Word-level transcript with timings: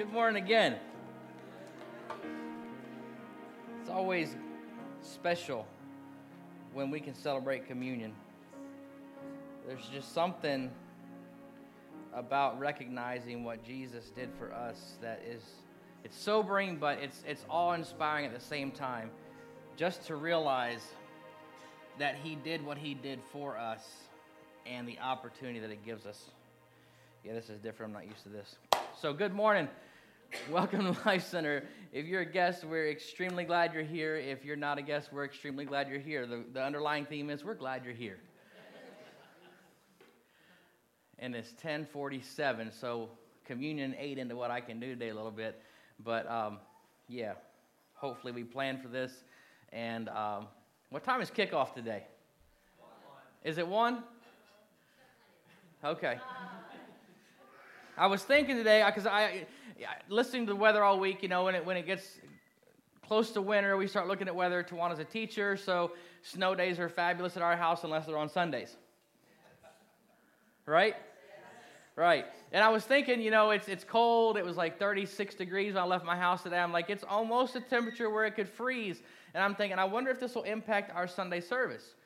Good 0.00 0.14
morning 0.14 0.42
again. 0.42 0.76
It's 3.82 3.90
always 3.90 4.34
special 5.02 5.66
when 6.72 6.90
we 6.90 7.00
can 7.00 7.14
celebrate 7.14 7.66
communion. 7.66 8.14
There's 9.66 9.84
just 9.92 10.14
something 10.14 10.70
about 12.14 12.58
recognizing 12.58 13.44
what 13.44 13.62
Jesus 13.62 14.08
did 14.16 14.30
for 14.38 14.54
us 14.54 14.96
that 15.02 15.22
is 15.28 15.42
it's 16.02 16.18
sobering 16.18 16.76
but 16.76 16.98
it's 16.98 17.22
it's 17.28 17.44
awe-inspiring 17.50 18.24
at 18.24 18.32
the 18.32 18.40
same 18.40 18.70
time 18.70 19.10
just 19.76 20.06
to 20.06 20.16
realize 20.16 20.94
that 21.98 22.16
he 22.24 22.36
did 22.36 22.64
what 22.64 22.78
he 22.78 22.94
did 22.94 23.20
for 23.30 23.58
us 23.58 23.86
and 24.64 24.88
the 24.88 24.98
opportunity 25.00 25.58
that 25.58 25.70
it 25.70 25.84
gives 25.84 26.06
us. 26.06 26.30
Yeah, 27.22 27.34
this 27.34 27.50
is 27.50 27.58
different. 27.58 27.94
I'm 27.94 28.00
not 28.02 28.08
used 28.08 28.22
to 28.22 28.30
this. 28.30 28.56
So, 28.98 29.12
good 29.12 29.34
morning. 29.34 29.68
Welcome 30.50 30.94
to 30.94 31.00
Life 31.06 31.26
Center. 31.26 31.64
If 31.92 32.06
you're 32.06 32.20
a 32.20 32.30
guest, 32.30 32.64
we're 32.64 32.88
extremely 32.88 33.44
glad 33.44 33.74
you're 33.74 33.82
here. 33.82 34.16
If 34.16 34.44
you're 34.44 34.54
not 34.54 34.78
a 34.78 34.82
guest, 34.82 35.12
we're 35.12 35.24
extremely 35.24 35.64
glad 35.64 35.88
you're 35.88 35.98
here. 35.98 36.24
The, 36.26 36.44
the 36.52 36.62
underlying 36.62 37.04
theme 37.04 37.30
is 37.30 37.44
we're 37.44 37.54
glad 37.54 37.84
you're 37.84 37.94
here. 37.94 38.18
and 41.18 41.34
it's 41.34 41.50
1047, 41.50 42.70
so 42.70 43.08
communion 43.44 43.94
ate 43.98 44.18
into 44.18 44.36
what 44.36 44.52
I 44.52 44.60
can 44.60 44.78
do 44.78 44.88
today 44.88 45.08
a 45.08 45.14
little 45.14 45.32
bit. 45.32 45.60
But 46.04 46.30
um, 46.30 46.58
yeah, 47.08 47.32
hopefully 47.94 48.32
we 48.32 48.44
planned 48.44 48.82
for 48.82 48.88
this. 48.88 49.12
And 49.72 50.08
um, 50.10 50.46
what 50.90 51.02
time 51.02 51.20
is 51.20 51.30
kickoff 51.30 51.74
today? 51.74 52.04
Is 53.42 53.58
it 53.58 53.66
one? 53.66 54.04
Okay. 55.84 56.18
I 58.00 58.06
was 58.06 58.22
thinking 58.22 58.56
today 58.56 58.82
because 58.86 59.06
I, 59.06 59.44
listening 60.08 60.46
to 60.46 60.54
the 60.54 60.56
weather 60.56 60.82
all 60.82 60.98
week. 60.98 61.22
You 61.22 61.28
know, 61.28 61.44
when 61.44 61.54
it 61.54 61.66
when 61.66 61.76
it 61.76 61.84
gets 61.84 62.18
close 63.06 63.30
to 63.32 63.42
winter, 63.42 63.76
we 63.76 63.86
start 63.86 64.08
looking 64.08 64.26
at 64.26 64.34
weather. 64.34 64.64
Tawana's 64.64 65.00
a 65.00 65.04
teacher, 65.04 65.54
so 65.54 65.92
snow 66.22 66.54
days 66.54 66.78
are 66.78 66.88
fabulous 66.88 67.36
at 67.36 67.42
our 67.42 67.58
house 67.58 67.84
unless 67.84 68.06
they're 68.06 68.16
on 68.16 68.30
Sundays. 68.30 68.74
Right? 70.64 70.96
Right. 71.94 72.24
And 72.52 72.64
I 72.64 72.70
was 72.70 72.84
thinking, 72.84 73.20
you 73.20 73.30
know, 73.30 73.50
it's 73.50 73.68
it's 73.68 73.84
cold. 73.84 74.38
It 74.38 74.46
was 74.46 74.56
like 74.56 74.78
36 74.78 75.34
degrees 75.34 75.74
when 75.74 75.82
I 75.82 75.86
left 75.86 76.06
my 76.06 76.16
house 76.16 76.42
today. 76.42 76.58
I'm 76.58 76.72
like, 76.72 76.88
it's 76.88 77.04
almost 77.04 77.54
a 77.54 77.60
temperature 77.60 78.08
where 78.08 78.24
it 78.24 78.30
could 78.30 78.48
freeze. 78.48 79.02
And 79.34 79.44
I'm 79.44 79.54
thinking, 79.54 79.78
I 79.78 79.84
wonder 79.84 80.10
if 80.10 80.18
this 80.18 80.34
will 80.34 80.44
impact 80.44 80.90
our 80.96 81.06
Sunday 81.06 81.42
service. 81.42 81.96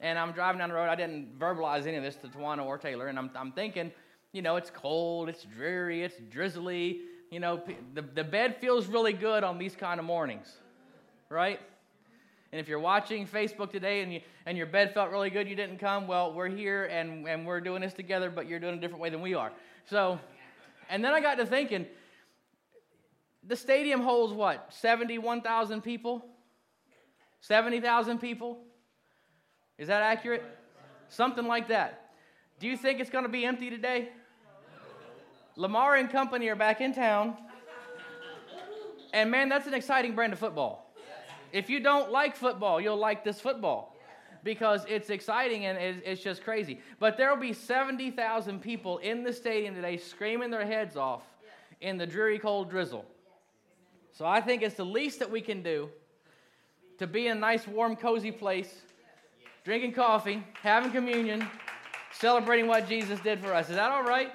And 0.00 0.18
I'm 0.18 0.32
driving 0.32 0.58
down 0.58 0.70
the 0.70 0.74
road. 0.74 0.88
I 0.88 0.96
didn't 0.96 1.38
verbalize 1.38 1.86
any 1.86 1.96
of 1.96 2.02
this 2.02 2.16
to 2.16 2.26
Tawana 2.26 2.64
or 2.64 2.76
Taylor. 2.76 3.06
And 3.06 3.16
I'm, 3.16 3.30
I'm 3.36 3.52
thinking, 3.52 3.92
you 4.34 4.42
know, 4.42 4.56
it's 4.56 4.68
cold, 4.68 5.28
it's 5.28 5.44
dreary, 5.44 6.02
it's 6.02 6.16
drizzly. 6.28 7.02
You 7.30 7.38
know, 7.38 7.62
the, 7.94 8.02
the 8.02 8.24
bed 8.24 8.56
feels 8.60 8.88
really 8.88 9.12
good 9.12 9.44
on 9.44 9.58
these 9.58 9.76
kind 9.76 10.00
of 10.00 10.04
mornings, 10.04 10.52
right? 11.30 11.60
And 12.50 12.60
if 12.60 12.68
you're 12.68 12.80
watching 12.80 13.28
Facebook 13.28 13.70
today 13.70 14.02
and, 14.02 14.12
you, 14.12 14.20
and 14.44 14.58
your 14.58 14.66
bed 14.66 14.92
felt 14.92 15.10
really 15.10 15.30
good, 15.30 15.48
you 15.48 15.54
didn't 15.54 15.78
come, 15.78 16.08
well, 16.08 16.32
we're 16.32 16.48
here 16.48 16.86
and, 16.86 17.26
and 17.28 17.46
we're 17.46 17.60
doing 17.60 17.80
this 17.80 17.94
together, 17.94 18.28
but 18.28 18.48
you're 18.48 18.58
doing 18.58 18.74
a 18.74 18.80
different 18.80 19.00
way 19.00 19.08
than 19.08 19.22
we 19.22 19.34
are. 19.34 19.52
So, 19.88 20.18
and 20.90 21.04
then 21.04 21.12
I 21.12 21.20
got 21.20 21.36
to 21.36 21.46
thinking, 21.46 21.86
the 23.46 23.56
stadium 23.56 24.00
holds 24.00 24.32
what, 24.32 24.66
71,000 24.74 25.80
people? 25.80 26.26
70,000 27.40 28.18
people? 28.18 28.58
Is 29.78 29.86
that 29.86 30.02
accurate? 30.02 30.42
Something 31.08 31.46
like 31.46 31.68
that. 31.68 32.10
Do 32.58 32.66
you 32.66 32.76
think 32.76 32.98
it's 32.98 33.10
going 33.10 33.24
to 33.24 33.30
be 33.30 33.44
empty 33.44 33.70
today? 33.70 34.08
Lamar 35.56 35.96
and 35.96 36.10
company 36.10 36.48
are 36.48 36.56
back 36.56 36.80
in 36.80 36.94
town. 36.94 37.36
And 39.12 39.30
man, 39.30 39.48
that's 39.48 39.66
an 39.66 39.74
exciting 39.74 40.14
brand 40.14 40.32
of 40.32 40.38
football. 40.38 40.92
If 41.52 41.70
you 41.70 41.78
don't 41.78 42.10
like 42.10 42.34
football, 42.34 42.80
you'll 42.80 42.96
like 42.96 43.22
this 43.22 43.40
football 43.40 43.96
because 44.42 44.84
it's 44.88 45.08
exciting 45.08 45.66
and 45.66 45.78
it's 45.78 46.22
just 46.22 46.42
crazy. 46.42 46.80
But 46.98 47.16
there 47.16 47.30
will 47.30 47.40
be 47.40 47.52
70,000 47.52 48.60
people 48.60 48.98
in 48.98 49.22
the 49.22 49.32
stadium 49.32 49.74
today 49.74 49.96
screaming 49.96 50.50
their 50.50 50.66
heads 50.66 50.96
off 50.96 51.22
in 51.80 51.96
the 51.96 52.06
dreary 52.06 52.38
cold 52.38 52.70
drizzle. 52.70 53.04
So 54.12 54.26
I 54.26 54.40
think 54.40 54.62
it's 54.62 54.74
the 54.74 54.84
least 54.84 55.20
that 55.20 55.30
we 55.30 55.40
can 55.40 55.62
do 55.62 55.88
to 56.98 57.06
be 57.06 57.28
in 57.28 57.36
a 57.36 57.40
nice, 57.40 57.66
warm, 57.66 57.96
cozy 57.96 58.32
place, 58.32 58.82
drinking 59.64 59.92
coffee, 59.92 60.42
having 60.60 60.90
communion, 60.90 61.48
celebrating 62.12 62.66
what 62.66 62.88
Jesus 62.88 63.20
did 63.20 63.40
for 63.40 63.54
us. 63.54 63.70
Is 63.70 63.76
that 63.76 63.90
all 63.90 64.04
right? 64.04 64.30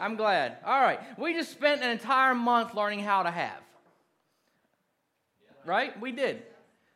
I'm 0.00 0.16
glad. 0.16 0.58
All 0.64 0.80
right. 0.80 1.00
We 1.18 1.34
just 1.34 1.50
spent 1.50 1.82
an 1.82 1.90
entire 1.90 2.34
month 2.34 2.74
learning 2.74 3.00
how 3.00 3.22
to 3.22 3.30
have. 3.30 3.60
Right? 5.64 5.98
We 6.00 6.12
did. 6.12 6.42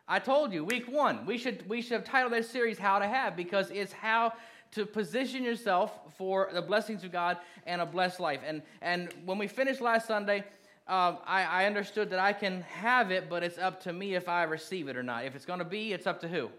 I 0.08 0.18
told 0.18 0.52
you, 0.52 0.64
week 0.64 0.90
one, 0.90 1.26
we 1.26 1.38
should, 1.38 1.68
we 1.68 1.82
should 1.82 1.92
have 1.92 2.04
titled 2.04 2.32
this 2.32 2.50
series 2.50 2.78
How 2.78 2.98
to 2.98 3.06
Have 3.06 3.36
because 3.36 3.70
it's 3.70 3.92
how 3.92 4.32
to 4.72 4.86
position 4.86 5.44
yourself 5.44 5.92
for 6.16 6.48
the 6.52 6.62
blessings 6.62 7.04
of 7.04 7.12
God 7.12 7.36
and 7.66 7.80
a 7.80 7.86
blessed 7.86 8.20
life. 8.20 8.40
And, 8.46 8.62
and 8.80 9.12
when 9.24 9.38
we 9.38 9.46
finished 9.46 9.80
last 9.80 10.06
Sunday, 10.06 10.44
um, 10.88 11.18
I, 11.26 11.44
I 11.44 11.66
understood 11.66 12.10
that 12.10 12.18
I 12.18 12.32
can 12.32 12.62
have 12.62 13.10
it, 13.10 13.28
but 13.28 13.42
it's 13.42 13.58
up 13.58 13.82
to 13.82 13.92
me 13.92 14.14
if 14.14 14.28
I 14.28 14.42
receive 14.44 14.88
it 14.88 14.96
or 14.96 15.02
not. 15.02 15.24
If 15.24 15.36
it's 15.36 15.44
going 15.44 15.60
to 15.60 15.64
be, 15.64 15.92
it's 15.92 16.06
up 16.06 16.20
to 16.22 16.28
who? 16.28 16.50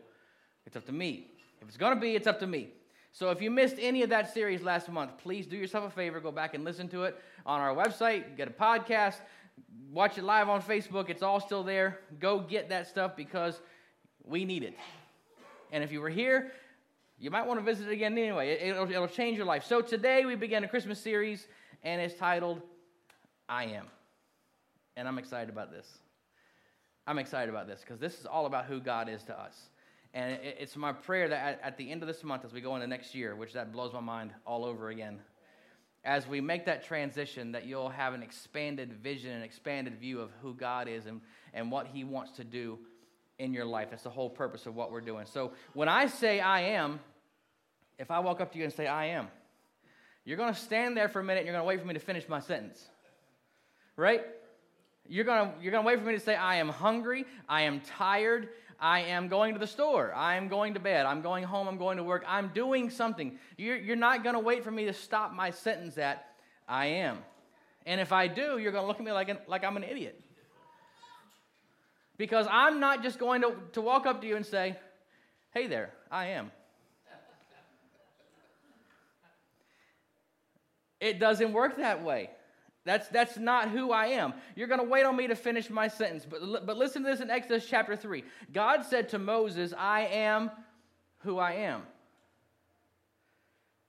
It's 0.65 0.77
up 0.77 0.85
to 0.85 0.91
me. 0.91 1.27
If 1.61 1.67
it's 1.67 1.77
going 1.77 1.93
to 1.93 1.99
be, 1.99 2.15
it's 2.15 2.27
up 2.27 2.39
to 2.39 2.47
me. 2.47 2.69
So 3.13 3.29
if 3.29 3.43
you 3.43 3.51
missed 3.51 3.75
any 3.79 4.01
of 4.01 4.09
that 4.09 4.33
series 4.33 4.63
last 4.63 4.89
month, 4.89 5.19
please 5.19 5.45
do 5.45 5.55
yourself 5.55 5.85
a 5.85 5.89
favor, 5.91 6.19
go 6.19 6.31
back 6.31 6.55
and 6.55 6.63
listen 6.63 6.87
to 6.89 7.03
it 7.03 7.15
on 7.45 7.61
our 7.61 7.75
website, 7.75 8.35
get 8.35 8.47
a 8.47 8.51
podcast, 8.51 9.17
watch 9.91 10.17
it 10.17 10.23
live 10.23 10.49
on 10.49 10.63
Facebook. 10.63 11.09
It's 11.09 11.21
all 11.21 11.39
still 11.39 11.63
there. 11.63 11.99
Go 12.19 12.39
get 12.39 12.69
that 12.69 12.87
stuff 12.87 13.15
because 13.15 13.61
we 14.23 14.45
need 14.45 14.63
it. 14.63 14.75
And 15.71 15.83
if 15.83 15.91
you 15.91 16.01
were 16.01 16.09
here, 16.09 16.53
you 17.19 17.29
might 17.29 17.45
want 17.45 17.59
to 17.59 17.63
visit 17.63 17.87
it 17.87 17.93
again 17.93 18.17
anyway. 18.17 18.49
It, 18.49 18.75
will 18.75 18.89
it'll 18.89 19.07
change 19.07 19.37
your 19.37 19.45
life. 19.45 19.63
So 19.63 19.79
today 19.79 20.25
we 20.25 20.33
begin 20.33 20.63
a 20.63 20.67
Christmas 20.67 20.99
series, 20.99 21.47
and 21.83 22.01
it's 22.01 22.15
titled 22.15 22.63
I 23.47 23.65
Am. 23.65 23.85
And 24.97 25.07
I'm 25.07 25.19
excited 25.19 25.49
about 25.49 25.71
this. 25.71 25.87
I'm 27.05 27.19
excited 27.19 27.49
about 27.49 27.67
this 27.67 27.81
because 27.81 27.99
this 27.99 28.19
is 28.19 28.25
all 28.25 28.47
about 28.47 28.65
who 28.65 28.79
God 28.79 29.07
is 29.07 29.21
to 29.25 29.39
us. 29.39 29.69
And 30.13 30.37
it's 30.43 30.75
my 30.75 30.93
prayer 30.93 31.27
that 31.29 31.59
at 31.63 31.77
the 31.77 31.91
end 31.91 32.03
of 32.03 32.07
this 32.07 32.23
month, 32.23 32.45
as 32.45 32.53
we 32.53 32.61
go 32.61 32.75
into 32.75 32.85
next 32.85 33.15
year, 33.15 33.35
which 33.35 33.53
that 33.53 33.71
blows 33.71 33.93
my 33.93 33.99
mind 33.99 34.31
all 34.45 34.63
over 34.63 34.89
again, 34.89 35.19
as 36.05 36.27
we 36.27 36.41
make 36.41 36.65
that 36.65 36.83
transition, 36.83 37.53
that 37.53 37.65
you'll 37.65 37.89
have 37.89 38.13
an 38.13 38.21
expanded 38.21 38.93
vision, 38.93 39.31
an 39.31 39.41
expanded 39.41 39.99
view 39.99 40.19
of 40.19 40.29
who 40.41 40.53
God 40.53 40.87
is 40.87 41.05
and, 41.05 41.21
and 41.53 41.71
what 41.71 41.87
He 41.87 42.03
wants 42.03 42.33
to 42.33 42.43
do 42.43 42.77
in 43.39 43.53
your 43.53 43.65
life. 43.65 43.89
That's 43.89 44.03
the 44.03 44.09
whole 44.09 44.29
purpose 44.29 44.65
of 44.65 44.75
what 44.75 44.91
we're 44.91 45.01
doing. 45.01 45.25
So 45.25 45.53
when 45.73 45.87
I 45.87 46.07
say 46.07 46.39
I 46.39 46.61
am, 46.61 46.99
if 47.97 48.11
I 48.11 48.19
walk 48.19 48.41
up 48.41 48.51
to 48.51 48.57
you 48.57 48.65
and 48.65 48.73
say 48.73 48.85
I 48.85 49.05
am, 49.07 49.29
you're 50.25 50.37
going 50.37 50.53
to 50.53 50.59
stand 50.59 50.95
there 50.95 51.09
for 51.09 51.21
a 51.21 51.23
minute 51.23 51.39
and 51.39 51.47
you're 51.47 51.55
going 51.55 51.63
to 51.63 51.67
wait 51.67 51.79
for 51.79 51.87
me 51.87 51.93
to 51.93 51.99
finish 51.99 52.27
my 52.29 52.39
sentence. 52.39 52.85
Right? 53.95 54.21
You're 55.07 55.25
going 55.25 55.49
to, 55.49 55.53
you're 55.61 55.71
going 55.71 55.83
to 55.83 55.87
wait 55.87 55.99
for 55.99 56.05
me 56.05 56.13
to 56.13 56.19
say, 56.19 56.35
I 56.35 56.55
am 56.55 56.69
hungry, 56.69 57.25
I 57.49 57.63
am 57.63 57.81
tired, 57.81 58.49
I 58.83 58.99
am 59.03 59.29
going 59.29 59.53
to 59.53 59.59
the 59.61 59.65
store. 59.65 60.13
I 60.13 60.35
am 60.35 60.49
going 60.49 60.73
to 60.73 60.79
bed. 60.81 61.05
I'm 61.05 61.21
going 61.21 61.45
home. 61.45 61.69
I'm 61.69 61.77
going 61.77 61.95
to 61.95 62.03
work. 62.03 62.25
I'm 62.27 62.49
doing 62.49 62.89
something. 62.89 63.39
You're, 63.57 63.77
you're 63.77 63.95
not 63.95 64.23
going 64.23 64.33
to 64.35 64.41
wait 64.41 64.65
for 64.65 64.71
me 64.71 64.83
to 64.87 64.93
stop 64.93 65.33
my 65.33 65.51
sentence 65.51 65.97
at 65.97 66.27
I 66.67 66.87
am. 66.87 67.19
And 67.85 68.01
if 68.01 68.11
I 68.11 68.27
do, 68.27 68.57
you're 68.57 68.73
going 68.73 68.83
to 68.83 68.87
look 68.87 68.99
at 68.99 69.05
me 69.05 69.13
like, 69.13 69.29
an, 69.29 69.37
like 69.47 69.63
I'm 69.63 69.77
an 69.77 69.85
idiot. 69.85 70.21
Because 72.17 72.45
I'm 72.51 72.81
not 72.81 73.03
just 73.03 73.19
going 73.19 73.43
to, 73.43 73.55
to 73.71 73.79
walk 73.79 74.05
up 74.05 74.19
to 74.19 74.27
you 74.27 74.35
and 74.35 74.45
say, 74.45 74.75
Hey 75.53 75.67
there, 75.67 75.93
I 76.11 76.27
am. 76.27 76.51
It 80.99 81.19
doesn't 81.19 81.53
work 81.53 81.77
that 81.77 82.03
way. 82.03 82.31
That's, 82.85 83.07
that's 83.09 83.37
not 83.37 83.69
who 83.69 83.91
I 83.91 84.07
am. 84.07 84.33
You're 84.55 84.67
going 84.67 84.81
to 84.81 84.87
wait 84.87 85.05
on 85.05 85.15
me 85.15 85.27
to 85.27 85.35
finish 85.35 85.69
my 85.69 85.87
sentence. 85.87 86.25
But, 86.29 86.65
but 86.65 86.77
listen 86.77 87.03
to 87.03 87.09
this 87.09 87.21
in 87.21 87.29
Exodus 87.29 87.65
chapter 87.65 87.95
3. 87.95 88.23
God 88.51 88.83
said 88.83 89.09
to 89.09 89.19
Moses, 89.19 89.73
I 89.77 90.01
am 90.01 90.51
who 91.19 91.39
I 91.39 91.53
am. 91.53 91.83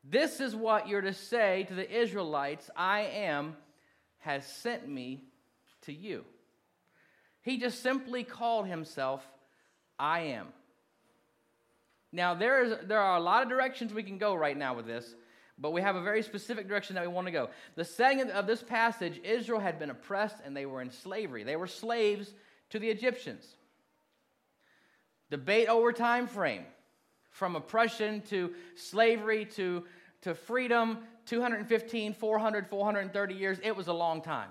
This 0.05 0.41
is 0.41 0.55
what 0.55 0.87
you're 0.87 1.01
to 1.01 1.15
say 1.15 1.65
to 1.65 1.75
the 1.75 1.91
Israelites 1.91 2.71
I 2.77 3.01
am 3.01 3.57
has 4.19 4.47
sent 4.47 4.89
me 4.89 5.23
to 5.83 5.93
you. 5.93 6.25
He 7.43 7.59
just 7.59 7.83
simply 7.83 8.23
called 8.23 8.67
himself 8.67 9.27
I 9.99 10.21
am. 10.21 10.49
Now, 12.13 12.35
there, 12.35 12.63
is, 12.63 12.75
there 12.87 13.01
are 13.01 13.17
a 13.17 13.21
lot 13.21 13.43
of 13.43 13.49
directions 13.49 13.93
we 13.93 14.05
can 14.05 14.19
go 14.19 14.35
right 14.35 14.57
now 14.57 14.75
with 14.75 14.87
this. 14.87 15.15
But 15.59 15.73
we 15.73 15.81
have 15.83 15.97
a 15.97 16.03
very 16.03 16.23
specific 16.23 16.67
direction 16.67 16.95
that 16.97 17.03
we 17.03 17.09
want 17.09 17.27
to 17.27 17.33
go. 17.33 17.49
The 17.77 17.85
setting 17.85 18.21
of 18.31 18.47
this 18.47 18.63
passage, 18.63 19.21
Israel 19.23 19.61
had 19.61 19.79
been 19.79 19.91
oppressed 19.91 20.37
and 20.45 20.57
they 20.57 20.67
were 20.67 20.83
in 20.83 20.91
slavery. 20.91 21.45
They 21.45 21.57
were 21.57 21.69
slaves 21.69 22.35
to 22.71 22.79
the 22.79 22.89
Egyptians. 22.89 23.47
Debate 25.31 25.69
over 25.69 25.93
time 25.93 26.27
frame 26.27 26.65
from 27.31 27.57
oppression 27.57 28.21
to 28.23 28.53
slavery 28.75 29.45
to, 29.45 29.85
to 30.23 30.35
freedom 30.35 30.99
215 31.27 32.15
400 32.15 32.69
430 32.69 33.35
years 33.35 33.59
it 33.63 33.75
was 33.75 33.89
a 33.89 33.93
long 33.93 34.21
time 34.21 34.51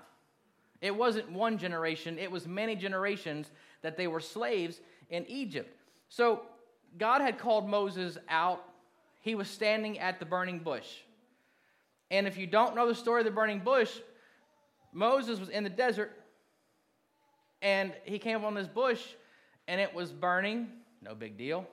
It 0.81 0.95
wasn't 0.95 1.31
one 1.31 1.57
generation, 1.57 2.17
it 2.17 2.31
was 2.31 2.47
many 2.47 2.75
generations 2.75 3.51
that 3.83 3.95
they 3.95 4.07
were 4.07 4.19
slaves 4.19 4.81
in 5.09 5.25
Egypt. 5.27 5.77
So 6.09 6.41
God 6.97 7.21
had 7.21 7.37
called 7.37 7.67
Moses 7.69 8.17
out. 8.27 8.63
He 9.23 9.35
was 9.35 9.47
standing 9.47 9.99
at 9.99 10.19
the 10.19 10.25
burning 10.25 10.59
bush. 10.59 10.85
And 12.11 12.27
if 12.27 12.37
you 12.37 12.45
don't 12.45 12.75
know 12.75 12.87
the 12.87 12.93
story 12.93 13.21
of 13.21 13.25
the 13.25 13.31
burning 13.31 13.59
bush, 13.59 13.89
Moses 14.91 15.39
was 15.39 15.47
in 15.47 15.63
the 15.63 15.69
desert 15.69 16.11
and 17.61 17.93
he 18.03 18.19
came 18.19 18.43
on 18.43 18.53
this 18.53 18.67
bush 18.67 19.01
and 19.69 19.79
it 19.79 19.93
was 19.95 20.11
burning. 20.11 20.67
No 21.01 21.15
big 21.15 21.37
deal. 21.37 21.65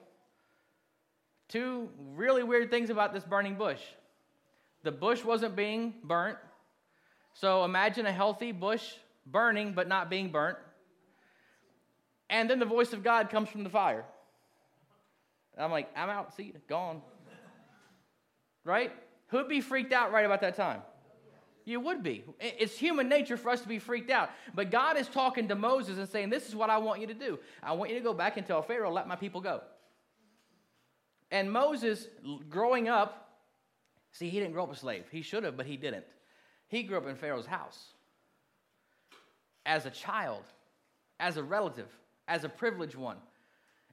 Two 1.49 1.89
really 2.15 2.41
weird 2.41 2.71
things 2.71 2.89
about 2.89 3.13
this 3.13 3.25
burning 3.25 3.55
bush 3.55 3.81
the 4.83 4.91
bush 4.91 5.23
wasn't 5.23 5.55
being 5.57 5.93
burnt. 6.05 6.37
So 7.33 7.65
imagine 7.65 8.05
a 8.05 8.13
healthy 8.13 8.53
bush 8.53 8.93
burning 9.25 9.73
but 9.73 9.89
not 9.89 10.09
being 10.09 10.31
burnt. 10.31 10.57
And 12.29 12.49
then 12.49 12.59
the 12.59 12.65
voice 12.65 12.93
of 12.93 13.03
God 13.03 13.29
comes 13.29 13.49
from 13.49 13.65
the 13.65 13.69
fire. 13.69 14.05
I'm 15.57 15.69
like, 15.69 15.89
I'm 15.97 16.09
out, 16.09 16.33
see, 16.33 16.53
gone. 16.69 17.01
Right? 18.63 18.91
Who'd 19.27 19.47
be 19.47 19.61
freaked 19.61 19.93
out 19.93 20.11
right 20.11 20.25
about 20.25 20.41
that 20.41 20.55
time? 20.55 20.81
You 21.63 21.79
would 21.79 22.03
be. 22.03 22.23
It's 22.39 22.77
human 22.77 23.07
nature 23.07 23.37
for 23.37 23.49
us 23.49 23.61
to 23.61 23.67
be 23.67 23.79
freaked 23.79 24.09
out. 24.09 24.31
But 24.53 24.71
God 24.71 24.97
is 24.97 25.07
talking 25.07 25.47
to 25.49 25.55
Moses 25.55 25.97
and 25.97 26.09
saying, 26.09 26.29
This 26.29 26.47
is 26.47 26.55
what 26.55 26.69
I 26.69 26.77
want 26.77 27.01
you 27.01 27.07
to 27.07 27.13
do. 27.13 27.39
I 27.61 27.73
want 27.73 27.91
you 27.91 27.97
to 27.97 28.03
go 28.03 28.13
back 28.13 28.37
and 28.37 28.45
tell 28.45 28.61
Pharaoh, 28.61 28.91
let 28.91 29.07
my 29.07 29.15
people 29.15 29.41
go. 29.41 29.61
And 31.29 31.51
Moses, 31.51 32.07
growing 32.49 32.89
up, 32.89 33.29
see, 34.11 34.29
he 34.29 34.39
didn't 34.39 34.53
grow 34.53 34.63
up 34.63 34.73
a 34.73 34.75
slave. 34.75 35.05
He 35.11 35.21
should 35.21 35.43
have, 35.43 35.55
but 35.55 35.65
he 35.65 35.77
didn't. 35.77 36.05
He 36.67 36.83
grew 36.83 36.97
up 36.97 37.07
in 37.07 37.15
Pharaoh's 37.15 37.45
house 37.45 37.93
as 39.65 39.85
a 39.85 39.89
child, 39.89 40.43
as 41.19 41.37
a 41.37 41.43
relative, 41.43 41.87
as 42.27 42.43
a 42.43 42.49
privileged 42.49 42.95
one. 42.95 43.17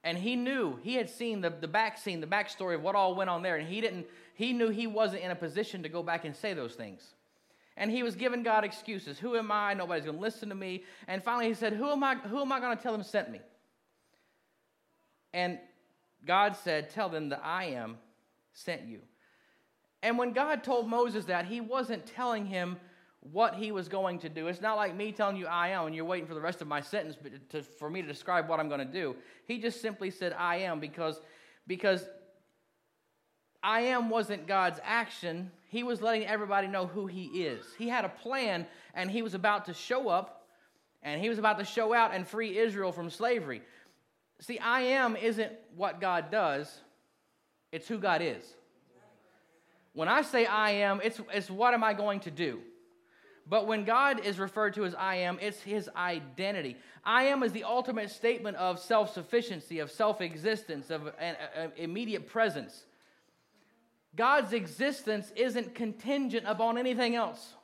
And 0.05 0.17
he 0.17 0.37
knew, 0.37 0.79
he 0.83 0.95
had 0.95 1.11
seen 1.11 1.41
the, 1.41 1.51
the 1.51 1.69
back 1.69 1.99
scene, 1.99 2.21
the 2.21 2.27
backstory 2.27 2.75
of 2.75 2.83
what 2.83 2.95
all 2.95 3.15
went 3.15 3.31
on 3.31 3.43
there, 3.43 3.57
and 3.57 3.69
he 3.69 3.81
didn't, 3.81 4.07
he 4.39 4.53
knew 4.53 4.69
he 4.69 4.87
wasn't 4.87 5.21
in 5.25 5.33
a 5.33 5.35
position 5.35 5.83
to 5.83 5.89
go 5.89 6.01
back 6.01 6.25
and 6.25 6.35
say 6.37 6.55
those 6.55 6.75
things. 6.75 7.03
And 7.77 7.91
he 7.91 8.05
was 8.05 8.15
giving 8.15 8.45
God 8.45 8.63
excuses. 8.63 9.19
Who 9.19 9.35
am 9.35 9.51
I? 9.51 9.75
Nobody's 9.75 10.05
going 10.05 10.15
to 10.15 10.23
listen 10.23 10.49
to 10.51 10.55
me. 10.55 10.85
And 11.09 11.25
finally 11.25 11.49
he 11.49 11.55
said, 11.55 11.73
Who 11.73 11.91
am 11.91 12.05
I, 12.05 12.15
who 12.15 12.41
am 12.41 12.53
I 12.53 12.61
going 12.61 12.77
to 12.77 12.81
tell 12.81 12.93
them 12.93 13.03
sent 13.03 13.33
me? 13.33 13.41
And 15.35 15.59
God 16.25 16.55
said, 16.55 16.91
Tell 16.91 17.09
them 17.09 17.31
that 17.31 17.41
I 17.43 17.65
am 17.65 17.99
sent 18.53 18.83
you. 18.83 19.01
And 20.05 20.17
when 20.17 20.33
God 20.33 20.63
told 20.63 20.89
Moses 20.89 21.25
that, 21.25 21.47
he 21.47 21.61
wasn't 21.61 22.07
telling 22.07 22.47
him 22.47 22.77
what 23.33 23.57
he 23.57 23.73
was 23.73 23.89
going 23.89 24.21
to 24.21 24.29
do. 24.29 24.47
It's 24.47 24.61
not 24.61 24.77
like 24.77 24.95
me 24.95 25.11
telling 25.11 25.37
you 25.37 25.49
I 25.49 25.71
am 25.71 25.87
and 25.87 25.97
you're 25.97 26.05
waiting 26.05 26.29
for 26.29 26.35
the 26.35 26.41
rest 26.41 26.63
of 26.63 26.69
my 26.69 26.81
sentence 26.81 27.17
to, 27.49 27.65
for 27.65 27.91
me 27.91 28.03
to 28.03 28.07
describe 28.07 28.49
what 28.49 28.61
I'm 28.61 28.69
going 28.69 28.87
to 28.87 28.93
do. 28.93 29.17
He 29.49 29.59
just 29.59 29.81
simply 29.81 30.13
said 30.13 30.33
I 30.39 30.59
am 30.59 30.79
because, 30.79 31.21
because 31.67 32.05
I 33.63 33.81
am 33.81 34.11
wasn't 34.11 34.47
God's 34.47 34.81
action. 34.85 35.51
He 35.69 35.83
was 35.83 36.01
letting 36.01 36.27
everybody 36.27 36.69
know 36.69 36.87
who 36.87 37.07
he 37.07 37.25
is. 37.25 37.65
He 37.77 37.89
had 37.89 38.05
a 38.05 38.09
plan 38.09 38.67
and 38.95 39.11
he 39.11 39.23
was 39.23 39.35
about 39.35 39.67
to 39.67 39.75
show 39.75 40.09
up 40.09 40.47
and 41.03 41.21
he 41.21 41.29
was 41.29 41.39
about 41.39 41.59
to 41.59 41.65
show 41.65 41.93
out 41.93 42.15
and 42.15 42.27
free 42.27 42.59
Israel 42.59 42.93
from 42.93 43.11
slavery. 43.11 43.63
See, 44.41 44.59
I 44.59 44.83
am 44.83 45.17
isn't 45.17 45.53
what 45.77 46.01
God 46.01 46.31
does, 46.31 46.81
it's 47.73 47.89
who 47.89 47.99
God 47.99 48.23
is. 48.23 48.45
When 49.93 50.09
I 50.09 50.23
say 50.23 50.47
I 50.47 50.71
am, 50.71 51.01
it's, 51.03 51.21
it's 51.33 51.51
what 51.51 51.75
am 51.75 51.83
I 51.83 51.93
going 51.93 52.21
to 52.21 52.31
do? 52.31 52.61
But 53.49 53.67
when 53.67 53.85
God 53.85 54.25
is 54.25 54.39
referred 54.39 54.75
to 54.75 54.85
as 54.85 54.95
I 54.95 55.17
am, 55.17 55.39
it's 55.41 55.61
his 55.61 55.89
identity. 55.97 56.77
I 57.03 57.25
am 57.25 57.43
is 57.43 57.53
the 57.53 57.65
ultimate 57.65 58.11
statement 58.11 58.57
of 58.59 58.79
self 58.79 59.13
sufficiency, 59.13 59.79
of 59.79 59.91
self 59.91 60.21
existence, 60.21 60.91
of 60.91 61.07
an, 61.19 61.37
an 61.57 61.73
immediate 61.77 62.29
presence. 62.29 62.85
God's 64.19 64.53
existence 64.53 65.33
isn't 65.37 65.77
contingent 65.77 66.45
upon 66.45 66.77
anything 66.77 67.15
else. 67.15 67.55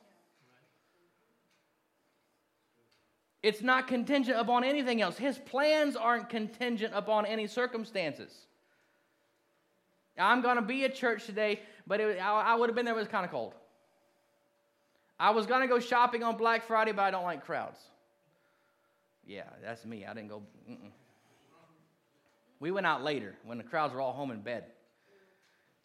It's 3.43 3.61
not 3.61 3.89
contingent 3.89 4.39
upon 4.39 4.63
anything 4.63 5.01
else. 5.01 5.17
His 5.17 5.37
plans 5.37 5.97
aren't 5.97 6.29
contingent 6.29 6.93
upon 6.95 7.25
any 7.25 7.45
circumstances. 7.45 8.33
I'm 10.17 10.41
going 10.41 10.55
to 10.55 10.61
be 10.61 10.85
at 10.85 10.95
church 10.95 11.25
today, 11.25 11.59
but 11.85 11.99
it, 11.99 12.21
I, 12.21 12.31
I 12.31 12.55
would 12.55 12.69
have 12.69 12.75
been 12.75 12.85
there, 12.85 12.93
but 12.93 13.01
it 13.01 13.03
was 13.03 13.11
kind 13.11 13.25
of 13.25 13.31
cold. 13.31 13.53
I 15.19 15.31
was 15.31 15.45
going 15.45 15.59
to 15.59 15.67
go 15.67 15.81
shopping 15.81 16.23
on 16.23 16.37
Black 16.37 16.65
Friday, 16.65 16.93
but 16.93 17.01
I 17.01 17.11
don't 17.11 17.25
like 17.25 17.43
crowds. 17.43 17.79
Yeah, 19.27 19.43
that's 19.61 19.83
me. 19.83 20.05
I 20.05 20.13
didn't 20.13 20.29
go. 20.29 20.41
Mm-mm. 20.71 20.91
We 22.61 22.71
went 22.71 22.87
out 22.87 23.03
later 23.03 23.35
when 23.43 23.57
the 23.57 23.65
crowds 23.65 23.93
were 23.93 23.99
all 23.99 24.13
home 24.13 24.31
in 24.31 24.39
bed. 24.39 24.63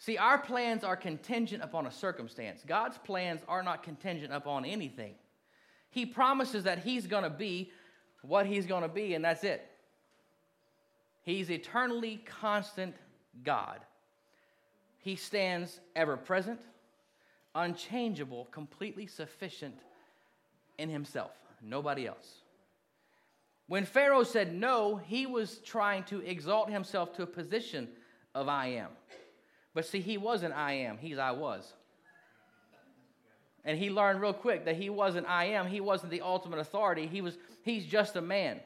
See, 0.01 0.17
our 0.17 0.39
plans 0.39 0.83
are 0.83 0.97
contingent 0.97 1.63
upon 1.63 1.87
a 1.87 1.93
circumstance. 1.93 2.63
God's 2.67 2.97
plans 2.97 3.43
are 3.47 3.63
not 3.63 3.83
contingent 3.83 4.33
upon 4.33 4.65
anything. 4.65 5.15
He 5.91 6.07
promises 6.07 6.65
that 6.65 6.79
He's 6.79 7.07
going 7.07 7.25
to 7.25 7.31
be 7.31 7.71
what 8.23 8.47
He's 8.47 8.65
going 8.65 8.83
to 8.83 8.89
be, 8.89 9.13
and 9.13 9.23
that's 9.23 9.45
it. 9.45 9.71
He's 11.23 11.51
eternally 11.51 12.23
constant 12.25 12.97
God. 13.45 13.81
He 15.01 15.17
stands 15.17 15.81
ever 15.95 16.17
present, 16.17 16.61
unchangeable, 17.55 18.47
completely 18.53 19.07
sufficient 19.07 19.81
in 20.79 20.89
himself, 20.89 21.33
nobody 21.63 22.07
else. 22.07 22.41
When 23.67 23.85
Pharaoh 23.85 24.25
said 24.25 24.55
no, 24.55 24.97
he 24.97 25.27
was 25.27 25.59
trying 25.59 26.05
to 26.05 26.21
exalt 26.21 26.71
himself 26.71 27.15
to 27.17 27.23
a 27.23 27.27
position 27.27 27.89
of 28.35 28.49
I 28.49 28.69
am. 28.69 28.89
But 29.75 29.87
see, 29.87 30.01
he 30.01 30.19
wasn't 30.19 30.55
I 30.55 30.73
am, 30.73 30.99
he's 30.99 31.19
I 31.19 31.31
was. 31.33 31.73
And 33.65 33.79
he 33.79 33.91
learned 33.91 34.21
real 34.21 34.33
quick 34.33 34.65
that 34.65 34.77
he 34.77 34.91
wasn't 34.91 35.29
I 35.29 35.45
am, 35.47 35.67
he 35.67 35.81
wasn't 35.81 36.11
the 36.11 36.23
ultimate 36.23 36.59
authority, 36.59 37.07
he 37.07 37.21
was 37.21 37.37
he's 37.63 37.87
just 37.87 38.17
a 38.17 38.23
man. 38.23 38.61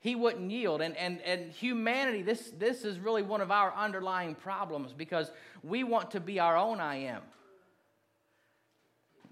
He 0.00 0.16
wouldn't 0.16 0.50
yield. 0.50 0.80
And, 0.80 0.96
and, 0.96 1.20
and 1.20 1.52
humanity, 1.52 2.22
this, 2.22 2.50
this 2.58 2.84
is 2.84 2.98
really 2.98 3.22
one 3.22 3.40
of 3.40 3.52
our 3.52 3.72
underlying 3.72 4.34
problems 4.34 4.92
because 4.92 5.30
we 5.62 5.84
want 5.84 6.10
to 6.10 6.20
be 6.20 6.40
our 6.40 6.56
own 6.56 6.80
I 6.80 6.96
am 6.96 7.22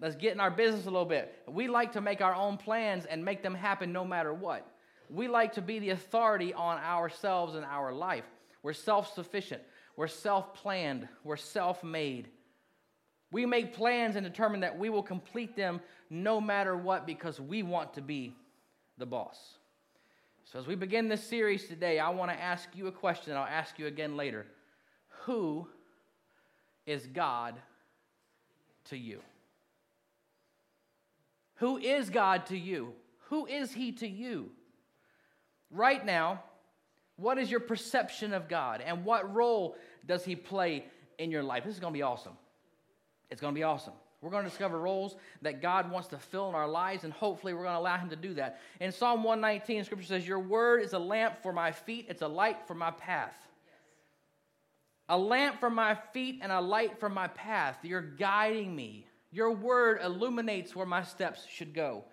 let's 0.00 0.16
get 0.16 0.32
in 0.32 0.40
our 0.40 0.50
business 0.50 0.86
a 0.86 0.90
little 0.90 1.04
bit. 1.04 1.42
We 1.46 1.68
like 1.68 1.92
to 1.92 2.00
make 2.00 2.20
our 2.20 2.34
own 2.34 2.56
plans 2.56 3.04
and 3.04 3.24
make 3.24 3.42
them 3.42 3.54
happen 3.54 3.92
no 3.92 4.04
matter 4.04 4.32
what. 4.32 4.66
We 5.08 5.28
like 5.28 5.54
to 5.54 5.62
be 5.62 5.78
the 5.78 5.90
authority 5.90 6.54
on 6.54 6.78
ourselves 6.78 7.54
and 7.54 7.64
our 7.64 7.92
life. 7.92 8.24
We're 8.62 8.72
self 8.72 9.14
sufficient, 9.14 9.62
we're 10.00 10.08
self 10.08 10.54
planned, 10.54 11.06
we're 11.24 11.36
self 11.36 11.84
made. 11.84 12.26
We 13.32 13.44
make 13.44 13.74
plans 13.74 14.16
and 14.16 14.24
determine 14.24 14.60
that 14.60 14.78
we 14.78 14.88
will 14.88 15.02
complete 15.02 15.54
them 15.56 15.82
no 16.08 16.40
matter 16.40 16.74
what 16.74 17.06
because 17.06 17.38
we 17.38 17.62
want 17.62 17.92
to 17.92 18.00
be 18.00 18.34
the 18.96 19.04
boss. 19.04 19.58
So, 20.46 20.58
as 20.58 20.66
we 20.66 20.74
begin 20.74 21.08
this 21.08 21.22
series 21.22 21.68
today, 21.68 21.98
I 21.98 22.08
want 22.08 22.30
to 22.30 22.42
ask 22.42 22.70
you 22.74 22.86
a 22.86 22.92
question. 22.92 23.36
I'll 23.36 23.44
ask 23.44 23.78
you 23.78 23.88
again 23.88 24.16
later. 24.16 24.46
Who 25.26 25.68
is 26.86 27.06
God 27.06 27.56
to 28.86 28.96
you? 28.96 29.20
Who 31.56 31.76
is 31.76 32.08
God 32.08 32.46
to 32.46 32.56
you? 32.56 32.94
Who 33.28 33.44
is 33.44 33.70
He 33.70 33.92
to 33.92 34.08
you? 34.08 34.48
Right 35.70 36.06
now, 36.06 36.42
what 37.20 37.36
is 37.36 37.50
your 37.50 37.60
perception 37.60 38.32
of 38.32 38.48
God 38.48 38.80
and 38.80 39.04
what 39.04 39.34
role 39.34 39.76
does 40.06 40.24
He 40.24 40.36
play 40.36 40.84
in 41.18 41.30
your 41.30 41.42
life? 41.42 41.64
This 41.64 41.74
is 41.74 41.80
going 41.80 41.92
to 41.92 41.98
be 41.98 42.02
awesome. 42.02 42.32
It's 43.30 43.40
going 43.40 43.54
to 43.54 43.58
be 43.58 43.64
awesome. 43.64 43.94
We're 44.20 44.30
going 44.30 44.44
to 44.44 44.50
discover 44.50 44.78
roles 44.78 45.16
that 45.40 45.62
God 45.62 45.90
wants 45.90 46.08
to 46.08 46.18
fill 46.18 46.48
in 46.50 46.54
our 46.54 46.68
lives, 46.68 47.04
and 47.04 47.12
hopefully, 47.12 47.54
we're 47.54 47.62
going 47.62 47.74
to 47.74 47.80
allow 47.80 47.96
Him 47.96 48.10
to 48.10 48.16
do 48.16 48.34
that. 48.34 48.60
In 48.80 48.92
Psalm 48.92 49.22
119, 49.22 49.84
Scripture 49.84 50.06
says, 50.06 50.26
Your 50.28 50.40
word 50.40 50.82
is 50.82 50.92
a 50.92 50.98
lamp 50.98 51.42
for 51.42 51.52
my 51.52 51.72
feet, 51.72 52.06
it's 52.08 52.22
a 52.22 52.28
light 52.28 52.58
for 52.66 52.74
my 52.74 52.90
path. 52.90 53.34
A 55.08 55.18
lamp 55.18 55.58
for 55.58 55.70
my 55.70 55.96
feet 56.12 56.38
and 56.40 56.52
a 56.52 56.60
light 56.60 57.00
for 57.00 57.08
my 57.08 57.26
path. 57.28 57.78
You're 57.82 58.00
guiding 58.00 58.76
me. 58.76 59.06
Your 59.32 59.52
word 59.52 60.00
illuminates 60.04 60.76
where 60.76 60.86
my 60.86 61.02
steps 61.02 61.46
should 61.48 61.74
go. 61.74 62.04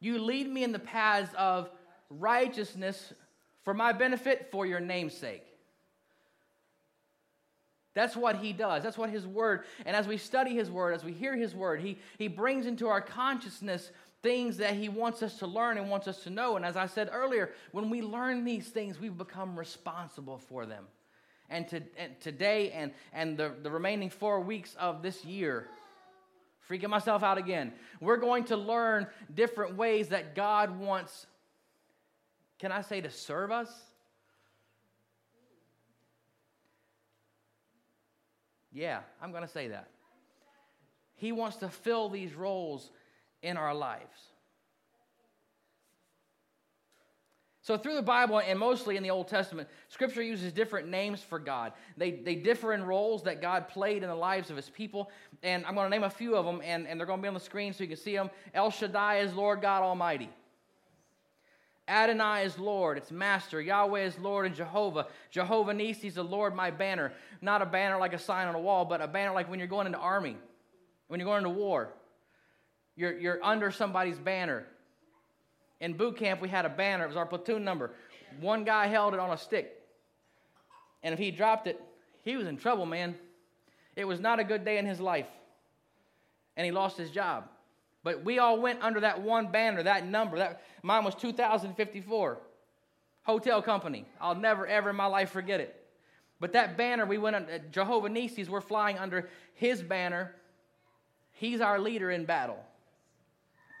You 0.00 0.18
lead 0.18 0.48
me 0.48 0.62
in 0.62 0.72
the 0.72 0.78
paths 0.78 1.32
of 1.36 1.68
righteousness 2.08 3.12
for 3.64 3.74
my 3.74 3.92
benefit, 3.92 4.48
for 4.52 4.66
your 4.66 4.80
name's 4.80 5.16
sake. 5.16 5.49
That's 7.94 8.16
what 8.16 8.36
he 8.36 8.52
does. 8.52 8.82
That's 8.82 8.98
what 8.98 9.10
his 9.10 9.26
word, 9.26 9.64
and 9.84 9.96
as 9.96 10.06
we 10.06 10.16
study 10.16 10.54
his 10.54 10.70
word, 10.70 10.94
as 10.94 11.04
we 11.04 11.12
hear 11.12 11.36
his 11.36 11.54
word, 11.54 11.80
he, 11.80 11.98
he 12.18 12.28
brings 12.28 12.66
into 12.66 12.86
our 12.86 13.00
consciousness 13.00 13.90
things 14.22 14.58
that 14.58 14.74
he 14.74 14.88
wants 14.88 15.22
us 15.22 15.38
to 15.38 15.46
learn 15.46 15.78
and 15.78 15.88
wants 15.88 16.06
us 16.06 16.22
to 16.24 16.30
know. 16.30 16.56
And 16.56 16.64
as 16.64 16.76
I 16.76 16.86
said 16.86 17.08
earlier, 17.12 17.50
when 17.72 17.90
we 17.90 18.02
learn 18.02 18.44
these 18.44 18.68
things, 18.68 19.00
we 19.00 19.08
become 19.08 19.58
responsible 19.58 20.38
for 20.38 20.66
them. 20.66 20.84
And, 21.48 21.66
to, 21.68 21.82
and 21.96 22.20
today 22.20 22.70
and, 22.70 22.92
and 23.12 23.36
the, 23.36 23.52
the 23.62 23.70
remaining 23.70 24.10
four 24.10 24.40
weeks 24.40 24.76
of 24.78 25.02
this 25.02 25.24
year, 25.24 25.66
freaking 26.68 26.90
myself 26.90 27.22
out 27.24 27.38
again. 27.38 27.72
We're 28.00 28.18
going 28.18 28.44
to 28.44 28.56
learn 28.56 29.08
different 29.34 29.76
ways 29.76 30.08
that 30.08 30.36
God 30.36 30.78
wants, 30.78 31.26
can 32.60 32.70
I 32.70 32.82
say, 32.82 33.00
to 33.00 33.10
serve 33.10 33.50
us? 33.50 33.68
Yeah, 38.72 39.00
I'm 39.20 39.30
going 39.30 39.42
to 39.42 39.48
say 39.48 39.68
that. 39.68 39.88
He 41.14 41.32
wants 41.32 41.58
to 41.58 41.68
fill 41.68 42.08
these 42.08 42.34
roles 42.34 42.90
in 43.42 43.56
our 43.56 43.74
lives. 43.74 44.30
So, 47.62 47.76
through 47.76 47.94
the 47.94 48.02
Bible 48.02 48.40
and 48.40 48.58
mostly 48.58 48.96
in 48.96 49.02
the 49.02 49.10
Old 49.10 49.28
Testament, 49.28 49.68
Scripture 49.88 50.22
uses 50.22 50.52
different 50.52 50.88
names 50.88 51.22
for 51.22 51.38
God. 51.38 51.72
They, 51.96 52.10
they 52.10 52.34
differ 52.34 52.72
in 52.72 52.82
roles 52.82 53.22
that 53.24 53.42
God 53.42 53.68
played 53.68 54.02
in 54.02 54.08
the 54.08 54.14
lives 54.14 54.50
of 54.50 54.56
His 54.56 54.70
people. 54.70 55.10
And 55.42 55.64
I'm 55.66 55.74
going 55.74 55.84
to 55.84 55.90
name 55.90 56.04
a 56.04 56.10
few 56.10 56.36
of 56.36 56.46
them, 56.46 56.62
and, 56.64 56.88
and 56.88 56.98
they're 56.98 57.06
going 57.06 57.18
to 57.18 57.22
be 57.22 57.28
on 57.28 57.34
the 57.34 57.40
screen 57.40 57.74
so 57.74 57.84
you 57.84 57.88
can 57.88 57.98
see 57.98 58.16
them. 58.16 58.30
El 58.54 58.70
Shaddai 58.70 59.18
is 59.18 59.34
Lord 59.34 59.60
God 59.60 59.82
Almighty. 59.82 60.30
Adonai 61.90 62.44
is 62.44 62.56
Lord, 62.56 62.96
it's 62.96 63.10
Master. 63.10 63.60
Yahweh 63.60 64.04
is 64.04 64.16
Lord 64.18 64.46
and 64.46 64.54
Jehovah. 64.54 65.08
Jehovah 65.30 65.74
Nisi 65.74 66.06
is 66.06 66.14
the 66.14 66.22
Lord, 66.22 66.54
my 66.54 66.70
banner. 66.70 67.12
Not 67.42 67.62
a 67.62 67.66
banner 67.66 67.98
like 67.98 68.12
a 68.12 68.18
sign 68.18 68.46
on 68.46 68.54
a 68.54 68.60
wall, 68.60 68.84
but 68.84 69.00
a 69.00 69.08
banner 69.08 69.32
like 69.32 69.50
when 69.50 69.58
you're 69.58 69.68
going 69.68 69.86
into 69.86 69.98
army, 69.98 70.36
when 71.08 71.18
you're 71.18 71.28
going 71.28 71.44
into 71.44 71.58
war. 71.58 71.92
You're, 72.94 73.18
you're 73.18 73.44
under 73.44 73.72
somebody's 73.72 74.18
banner. 74.18 74.66
In 75.80 75.94
boot 75.94 76.16
camp, 76.16 76.40
we 76.40 76.48
had 76.48 76.64
a 76.64 76.68
banner. 76.68 77.04
It 77.04 77.08
was 77.08 77.16
our 77.16 77.26
platoon 77.26 77.64
number. 77.64 77.90
One 78.40 78.64
guy 78.64 78.86
held 78.86 79.12
it 79.12 79.20
on 79.20 79.30
a 79.30 79.36
stick. 79.36 79.82
And 81.02 81.12
if 81.12 81.18
he 81.18 81.32
dropped 81.32 81.66
it, 81.66 81.80
he 82.22 82.36
was 82.36 82.46
in 82.46 82.56
trouble, 82.56 82.86
man. 82.86 83.16
It 83.96 84.04
was 84.04 84.20
not 84.20 84.38
a 84.38 84.44
good 84.44 84.64
day 84.64 84.78
in 84.78 84.86
his 84.86 85.00
life. 85.00 85.26
And 86.56 86.64
he 86.64 86.70
lost 86.70 86.96
his 86.96 87.10
job. 87.10 87.48
But 88.02 88.24
we 88.24 88.38
all 88.38 88.60
went 88.60 88.82
under 88.82 89.00
that 89.00 89.20
one 89.20 89.52
banner, 89.52 89.82
that 89.82 90.06
number. 90.06 90.38
That 90.38 90.62
mine 90.82 91.04
was 91.04 91.14
2054. 91.16 92.38
Hotel 93.22 93.62
company. 93.62 94.06
I'll 94.20 94.34
never 94.34 94.66
ever 94.66 94.90
in 94.90 94.96
my 94.96 95.06
life 95.06 95.30
forget 95.30 95.60
it. 95.60 95.76
But 96.40 96.54
that 96.54 96.78
banner, 96.78 97.04
we 97.04 97.18
went 97.18 97.36
under 97.36 97.58
Jehovah 97.70 98.08
Nisi's, 98.08 98.48
we're 98.48 98.62
flying 98.62 98.98
under 98.98 99.28
his 99.52 99.82
banner. 99.82 100.34
He's 101.32 101.60
our 101.60 101.78
leader 101.78 102.10
in 102.10 102.24
battle. 102.24 102.58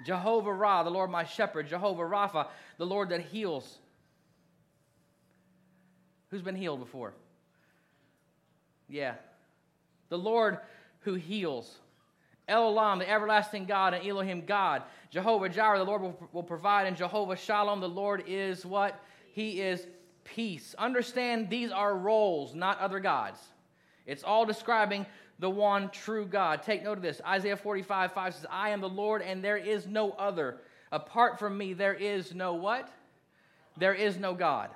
Jehovah 0.04 0.52
Ra, 0.52 0.82
the 0.82 0.90
Lord 0.90 1.10
my 1.10 1.24
shepherd. 1.24 1.68
Jehovah 1.68 2.02
Rapha, 2.02 2.48
the 2.76 2.86
Lord 2.86 3.08
that 3.10 3.22
heals. 3.22 3.78
Who's 6.28 6.42
been 6.42 6.54
healed 6.54 6.80
before? 6.80 7.14
Yeah. 8.88 9.14
The 10.10 10.18
Lord 10.18 10.58
who 11.00 11.14
heals. 11.14 11.78
El 12.50 12.74
Olam, 12.74 12.98
the 12.98 13.08
everlasting 13.08 13.64
God, 13.64 13.94
and 13.94 14.06
Elohim 14.06 14.44
God. 14.44 14.82
Jehovah 15.08 15.48
Jireh, 15.48 15.78
the 15.78 15.84
Lord 15.84 16.02
will, 16.02 16.28
will 16.32 16.42
provide. 16.42 16.86
And 16.86 16.96
Jehovah 16.96 17.36
Shalom, 17.36 17.80
the 17.80 17.88
Lord 17.88 18.24
is 18.26 18.66
what? 18.66 19.02
He 19.32 19.60
is 19.60 19.86
peace. 20.24 20.74
Understand 20.78 21.48
these 21.48 21.70
are 21.70 21.96
roles, 21.96 22.54
not 22.54 22.78
other 22.80 23.00
gods. 23.00 23.38
It's 24.06 24.24
all 24.24 24.44
describing 24.44 25.06
the 25.38 25.48
one 25.48 25.88
true 25.90 26.26
God. 26.26 26.62
Take 26.62 26.82
note 26.82 26.98
of 26.98 27.02
this. 27.02 27.20
Isaiah 27.26 27.56
45, 27.56 28.12
5 28.12 28.34
says, 28.34 28.46
I 28.50 28.70
am 28.70 28.80
the 28.80 28.88
Lord 28.88 29.22
and 29.22 29.42
there 29.42 29.56
is 29.56 29.86
no 29.86 30.10
other. 30.12 30.58
Apart 30.92 31.38
from 31.38 31.56
me, 31.56 31.72
there 31.72 31.94
is 31.94 32.34
no 32.34 32.54
what? 32.54 32.90
There 33.76 33.94
is 33.94 34.18
no 34.18 34.34
God. 34.34 34.70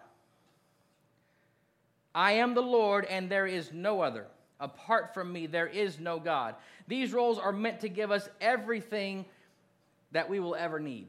I 2.14 2.32
am 2.32 2.54
the 2.54 2.62
Lord 2.62 3.04
and 3.06 3.28
there 3.28 3.46
is 3.46 3.72
no 3.72 4.00
other. 4.00 4.26
Apart 4.60 5.14
from 5.14 5.32
me, 5.32 5.46
there 5.46 5.66
is 5.66 5.98
no 5.98 6.18
God. 6.18 6.54
These 6.86 7.12
roles 7.12 7.38
are 7.38 7.52
meant 7.52 7.80
to 7.80 7.88
give 7.88 8.10
us 8.10 8.28
everything 8.40 9.24
that 10.12 10.28
we 10.28 10.38
will 10.40 10.54
ever 10.54 10.78
need. 10.78 11.08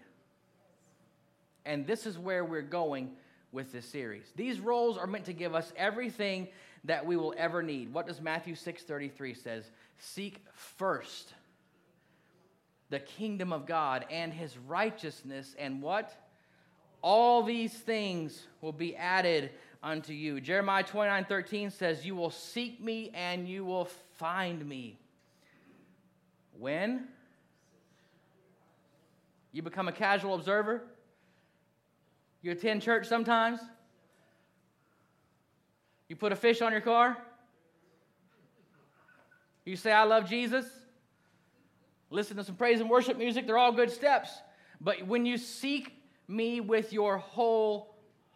And 1.65 1.85
this 1.85 2.05
is 2.05 2.17
where 2.17 2.43
we're 2.43 2.61
going 2.61 3.11
with 3.51 3.71
this 3.71 3.85
series. 3.85 4.25
These 4.35 4.59
roles 4.59 4.97
are 4.97 5.07
meant 5.07 5.25
to 5.25 5.33
give 5.33 5.55
us 5.55 5.71
everything 5.77 6.47
that 6.83 7.05
we 7.05 7.17
will 7.17 7.33
ever 7.37 7.63
need. 7.63 7.93
What 7.93 8.07
does 8.07 8.21
Matthew 8.21 8.55
6:33 8.55 9.33
says? 9.33 9.71
Seek 9.97 10.43
first 10.53 11.33
the 12.89 12.99
kingdom 12.99 13.51
of 13.51 13.65
God 13.65 14.05
and 14.11 14.33
his 14.33 14.57
righteousness 14.57 15.55
and 15.57 15.81
what? 15.81 16.15
All 17.01 17.43
these 17.43 17.73
things 17.73 18.47
will 18.61 18.71
be 18.71 18.95
added 18.95 19.51
unto 19.83 20.13
you. 20.13 20.41
Jeremiah 20.41 20.83
29:13 20.83 21.69
says, 21.71 22.05
"You 22.05 22.15
will 22.15 22.31
seek 22.31 22.79
me 22.79 23.11
and 23.13 23.47
you 23.47 23.65
will 23.65 23.85
find 23.85 24.65
me." 24.65 24.99
When? 26.57 27.07
You 29.51 29.61
become 29.61 29.87
a 29.87 29.91
casual 29.91 30.35
observer? 30.35 30.83
You 32.41 32.51
attend 32.51 32.81
church 32.81 33.07
sometimes? 33.07 33.59
You 36.07 36.15
put 36.15 36.31
a 36.31 36.35
fish 36.35 36.61
on 36.61 36.71
your 36.71 36.81
car? 36.81 37.17
You 39.65 39.75
say, 39.75 39.91
I 39.91 40.03
love 40.03 40.29
Jesus? 40.29 40.65
Listen 42.11 42.37
to 42.37 42.43
some 42.43 42.55
praise 42.55 42.79
and 42.79 42.89
worship 42.89 43.17
music. 43.17 43.47
They're 43.47 43.57
all 43.57 43.71
good 43.71 43.89
steps. 43.89 44.29
But 44.79 45.07
when 45.07 45.25
you 45.25 45.37
seek 45.37 45.93
me 46.27 46.59
with 46.59 46.93
your 46.93 47.17
whole 47.17 47.94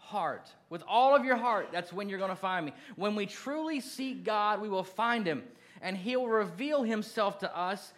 heart, 0.09 0.49
with 0.71 0.83
all 0.87 1.15
of 1.15 1.23
your 1.23 1.35
heart, 1.35 1.69
that's 1.71 1.93
when 1.93 2.09
you're 2.09 2.17
going 2.17 2.31
to 2.31 2.35
find 2.35 2.65
me. 2.65 2.73
When 2.95 3.15
we 3.15 3.27
truly 3.27 3.79
seek 3.79 4.23
God, 4.23 4.59
we 4.59 4.67
will 4.67 4.83
find 4.83 5.25
him, 5.25 5.43
and 5.83 5.95
he'll 5.95 6.27
reveal 6.27 6.81
himself 6.81 7.39
to 7.39 7.57
us, 7.57 7.93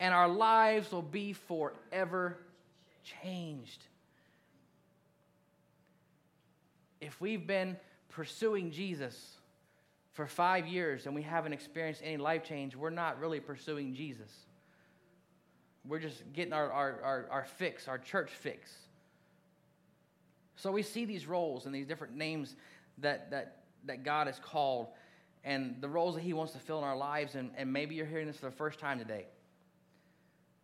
and 0.00 0.12
our 0.12 0.28
lives 0.28 0.90
will 0.90 1.02
be 1.02 1.32
forever 1.32 2.36
changed. 3.22 3.84
If 7.00 7.20
we've 7.20 7.46
been 7.46 7.76
pursuing 8.08 8.72
Jesus 8.72 9.36
for 10.12 10.26
five 10.26 10.66
years 10.66 11.06
and 11.06 11.14
we 11.14 11.22
haven't 11.22 11.52
experienced 11.52 12.02
any 12.04 12.16
life 12.16 12.42
change, 12.42 12.74
we're 12.74 12.90
not 12.90 13.20
really 13.20 13.40
pursuing 13.40 13.94
Jesus. 13.94 14.30
We're 15.86 16.00
just 16.00 16.22
getting 16.32 16.52
our, 16.52 16.70
our, 16.72 17.00
our, 17.02 17.26
our 17.30 17.44
fix, 17.44 17.86
our 17.86 17.98
church 17.98 18.30
fix. 18.30 18.72
So 20.56 20.70
we 20.70 20.82
see 20.82 21.04
these 21.04 21.26
roles 21.26 21.66
and 21.66 21.74
these 21.74 21.86
different 21.86 22.14
names 22.14 22.54
that, 22.98 23.30
that, 23.30 23.62
that 23.84 24.04
God 24.04 24.26
has 24.26 24.38
called 24.38 24.88
and 25.44 25.76
the 25.80 25.88
roles 25.88 26.14
that 26.14 26.22
He 26.22 26.32
wants 26.32 26.52
to 26.52 26.58
fill 26.58 26.78
in 26.78 26.84
our 26.84 26.96
lives. 26.96 27.34
And, 27.34 27.50
and 27.56 27.72
maybe 27.72 27.94
you're 27.94 28.06
hearing 28.06 28.26
this 28.26 28.36
for 28.36 28.46
the 28.46 28.56
first 28.56 28.78
time 28.78 28.98
today. 28.98 29.26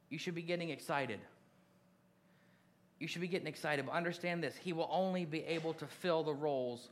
You 0.09 0.19
should 0.19 0.35
be 0.35 0.43
getting 0.43 0.71
excited. 0.71 1.21
You 2.99 3.09
should 3.09 3.21
be 3.21 3.29
getting 3.29 3.49
excited. 3.49 3.87
But 3.87 3.93
understand 3.93 4.43
this 4.43 4.55
He 4.57 4.73
will 4.73 4.89
only 4.91 5.25
be 5.25 5.45
able 5.45 5.75
to 5.75 5.87
fill 5.87 6.23
the 6.23 6.35
roles 6.35 6.89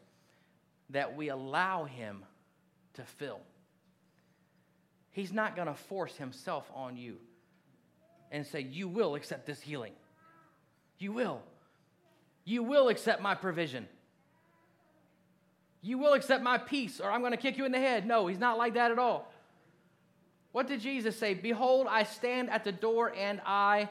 that 0.90 1.16
we 1.16 1.28
allow 1.28 1.84
Him 1.84 2.24
to 2.94 3.02
fill. 3.02 3.40
He's 5.12 5.32
not 5.32 5.54
going 5.56 5.68
to 5.68 5.74
force 5.74 6.16
Himself 6.16 6.68
on 6.74 6.96
you 6.96 7.16
and 8.32 8.46
say, 8.46 8.60
You 8.60 8.88
will 8.88 9.14
accept 9.14 9.46
this 9.46 9.60
healing. 9.60 9.92
You 10.98 11.12
will. 11.12 11.42
You 12.46 12.62
will 12.62 12.88
accept 12.88 13.20
my 13.20 13.34
provision. 13.34 13.86
You 15.82 15.98
will 15.98 16.14
accept 16.14 16.42
my 16.42 16.56
peace, 16.56 17.00
or 17.00 17.10
I'm 17.10 17.20
going 17.20 17.32
to 17.32 17.36
kick 17.36 17.58
you 17.58 17.66
in 17.66 17.72
the 17.72 17.78
head. 17.78 18.06
No, 18.06 18.28
He's 18.28 18.38
not 18.38 18.56
like 18.56 18.74
that 18.74 18.90
at 18.90 18.98
all. 18.98 19.30
What 20.52 20.68
did 20.68 20.80
Jesus 20.80 21.18
say? 21.18 21.34
Behold, 21.34 21.86
I 21.90 22.04
stand 22.04 22.48
at 22.48 22.64
the 22.64 22.72
door 22.72 23.12
and 23.14 23.42
I 23.44 23.90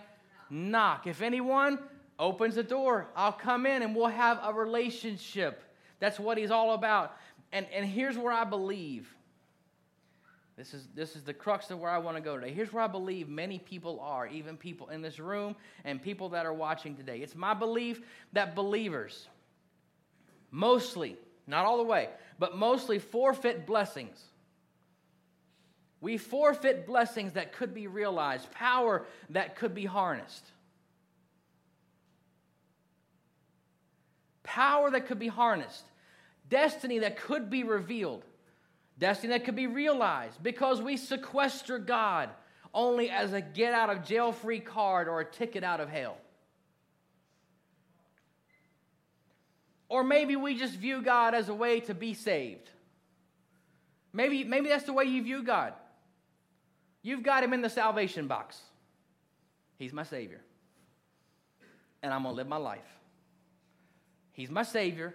knock. 0.50 1.05
If 1.05 1.21
anyone 1.21 1.77
opens 2.17 2.55
the 2.55 2.63
door, 2.63 3.07
I'll 3.15 3.31
come 3.31 3.67
in 3.67 3.83
and 3.83 3.95
we'll 3.95 4.07
have 4.07 4.39
a 4.41 4.51
relationship. 4.51 5.62
That's 6.00 6.19
what 6.19 6.38
he's 6.38 6.50
all 6.50 6.74
about. 6.74 7.15
And, 7.51 7.67
and 7.71 7.85
here's 7.85 8.17
where 8.17 8.33
I 8.33 8.45
believe. 8.45 9.13
This 10.57 10.74
is, 10.74 10.88
this 10.95 11.15
is 11.15 11.24
the 11.24 11.33
crux 11.33 11.69
of 11.69 11.79
where 11.79 11.91
I 11.91 11.97
want 11.97 12.15
to 12.15 12.21
go 12.21 12.38
today. 12.38 12.53
Here's 12.53 12.71
where 12.71 12.83
I 12.83 12.88
believe 12.88 13.27
many 13.27 13.59
people 13.59 14.00
are, 14.00 14.25
even 14.27 14.55
people 14.55 14.89
in 14.89 15.01
this 15.01 15.19
room 15.19 15.55
and 15.83 16.01
people 16.01 16.29
that 16.29 16.45
are 16.45 16.53
watching 16.53 16.95
today. 16.95 17.17
It's 17.17 17.35
my 17.35 17.53
belief 17.53 18.01
that 18.33 18.55
believers, 18.55 19.27
mostly, 20.51 21.17
not 21.45 21.65
all 21.65 21.77
the 21.77 21.83
way, 21.83 22.09
but 22.39 22.55
mostly 22.57 23.00
forfeit 23.00 23.65
blessings. 23.65 24.17
We 26.00 26.17
forfeit 26.17 26.88
blessings 26.88 27.33
that 27.33 27.51
could 27.51 27.74
be 27.74 27.88
realized, 27.88 28.50
power 28.51 29.05
that 29.31 29.57
could 29.57 29.75
be 29.75 29.85
harnessed. 29.85 30.45
power 34.45 34.89
that 34.91 35.07
could 35.07 35.19
be 35.19 35.27
harnessed, 35.27 35.83
destiny 36.50 37.00
that 37.00 37.17
could 37.17 37.50
be 37.50 37.63
revealed, 37.63 38.24
destiny 38.97 39.33
that 39.33 39.45
could 39.45 39.55
be 39.55 39.67
realized 39.67 40.41
because 40.41 40.81
we 40.81 40.97
sequester 40.97 41.79
God 41.79 42.29
only 42.73 43.09
as 43.09 43.33
a 43.33 43.41
get 43.41 43.73
out 43.73 43.89
of 43.89 44.05
jail 44.05 44.31
free 44.31 44.59
card 44.59 45.07
or 45.07 45.21
a 45.21 45.25
ticket 45.25 45.63
out 45.63 45.79
of 45.79 45.89
hell. 45.89 46.17
Or 49.87 50.03
maybe 50.03 50.35
we 50.35 50.57
just 50.57 50.75
view 50.75 51.01
God 51.01 51.33
as 51.33 51.47
a 51.47 51.53
way 51.53 51.79
to 51.81 51.93
be 51.93 52.13
saved. 52.13 52.69
Maybe, 54.11 54.43
maybe 54.43 54.69
that's 54.69 54.85
the 54.85 54.93
way 54.93 55.05
you 55.05 55.23
view 55.23 55.43
God. 55.43 55.73
You've 57.01 57.23
got 57.23 57.43
him 57.43 57.53
in 57.53 57.61
the 57.61 57.69
salvation 57.69 58.27
box. 58.27 58.59
He's 59.77 59.93
my 59.93 60.03
Savior. 60.03 60.41
And 62.01 62.13
I'm 62.13 62.23
going 62.23 62.33
to 62.33 62.37
live 62.37 62.47
my 62.47 62.57
life. 62.57 62.85
He's 64.31 64.49
my 64.49 64.63
Savior, 64.63 65.13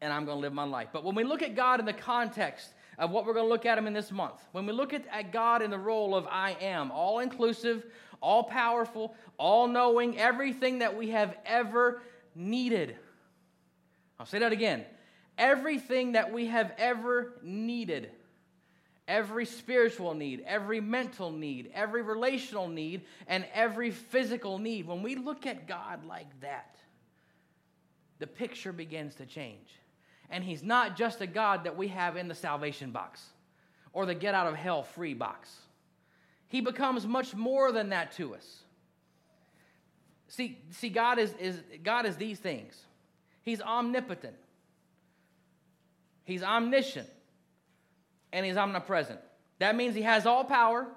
and 0.00 0.12
I'm 0.12 0.24
going 0.24 0.36
to 0.36 0.40
live 0.40 0.52
my 0.52 0.64
life. 0.64 0.88
But 0.92 1.04
when 1.04 1.14
we 1.14 1.24
look 1.24 1.42
at 1.42 1.54
God 1.54 1.80
in 1.80 1.86
the 1.86 1.92
context 1.92 2.68
of 2.98 3.10
what 3.10 3.26
we're 3.26 3.34
going 3.34 3.46
to 3.46 3.50
look 3.50 3.66
at 3.66 3.78
Him 3.78 3.86
in 3.86 3.92
this 3.92 4.12
month, 4.12 4.40
when 4.52 4.66
we 4.66 4.72
look 4.72 4.92
at, 4.92 5.06
at 5.10 5.32
God 5.32 5.62
in 5.62 5.70
the 5.70 5.78
role 5.78 6.14
of 6.14 6.26
I 6.26 6.56
am, 6.60 6.90
all 6.90 7.20
inclusive, 7.20 7.84
all 8.20 8.44
powerful, 8.44 9.14
all 9.38 9.66
knowing, 9.66 10.18
everything 10.18 10.78
that 10.80 10.96
we 10.96 11.10
have 11.10 11.36
ever 11.44 12.02
needed. 12.34 12.96
I'll 14.20 14.26
say 14.26 14.38
that 14.38 14.52
again. 14.52 14.84
Everything 15.38 16.12
that 16.12 16.32
we 16.32 16.46
have 16.46 16.72
ever 16.78 17.32
needed 17.42 18.10
every 19.08 19.44
spiritual 19.44 20.14
need, 20.14 20.42
every 20.46 20.80
mental 20.80 21.30
need, 21.30 21.70
every 21.74 22.02
relational 22.02 22.68
need, 22.68 23.02
and 23.26 23.44
every 23.52 23.90
physical 23.90 24.58
need. 24.58 24.86
When 24.86 25.02
we 25.02 25.16
look 25.16 25.46
at 25.46 25.66
God 25.66 26.04
like 26.06 26.40
that, 26.40 26.76
the 28.18 28.26
picture 28.26 28.72
begins 28.72 29.14
to 29.16 29.26
change. 29.26 29.68
And 30.32 30.42
He's 30.42 30.64
not 30.64 30.96
just 30.96 31.20
a 31.20 31.26
God 31.28 31.64
that 31.64 31.76
we 31.76 31.88
have 31.88 32.16
in 32.16 32.26
the 32.26 32.34
salvation 32.34 32.90
box 32.90 33.24
or 33.92 34.04
the 34.04 34.14
get 34.14 34.34
out 34.34 34.48
of 34.48 34.56
hell 34.56 34.82
free 34.82 35.14
box. 35.14 35.54
He 36.48 36.60
becomes 36.60 37.06
much 37.06 37.34
more 37.34 37.70
than 37.70 37.90
that 37.90 38.12
to 38.12 38.34
us. 38.34 38.62
See, 40.26 40.58
see 40.70 40.88
God, 40.88 41.20
is, 41.20 41.32
is, 41.38 41.60
God 41.84 42.06
is 42.06 42.16
these 42.16 42.40
things 42.40 42.74
He's 43.42 43.60
omnipotent, 43.60 44.34
He's 46.24 46.42
omniscient 46.42 47.08
and 48.32 48.46
he's 48.46 48.56
omnipresent. 48.56 49.20
That 49.58 49.76
means 49.76 49.94
he 49.94 50.02
has 50.02 50.26
all 50.26 50.44
power, 50.44 50.88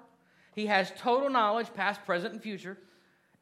he 0.54 0.66
has 0.66 0.90
total 0.98 1.28
knowledge, 1.28 1.72
past, 1.74 2.04
present, 2.04 2.32
and 2.32 2.42
future, 2.42 2.78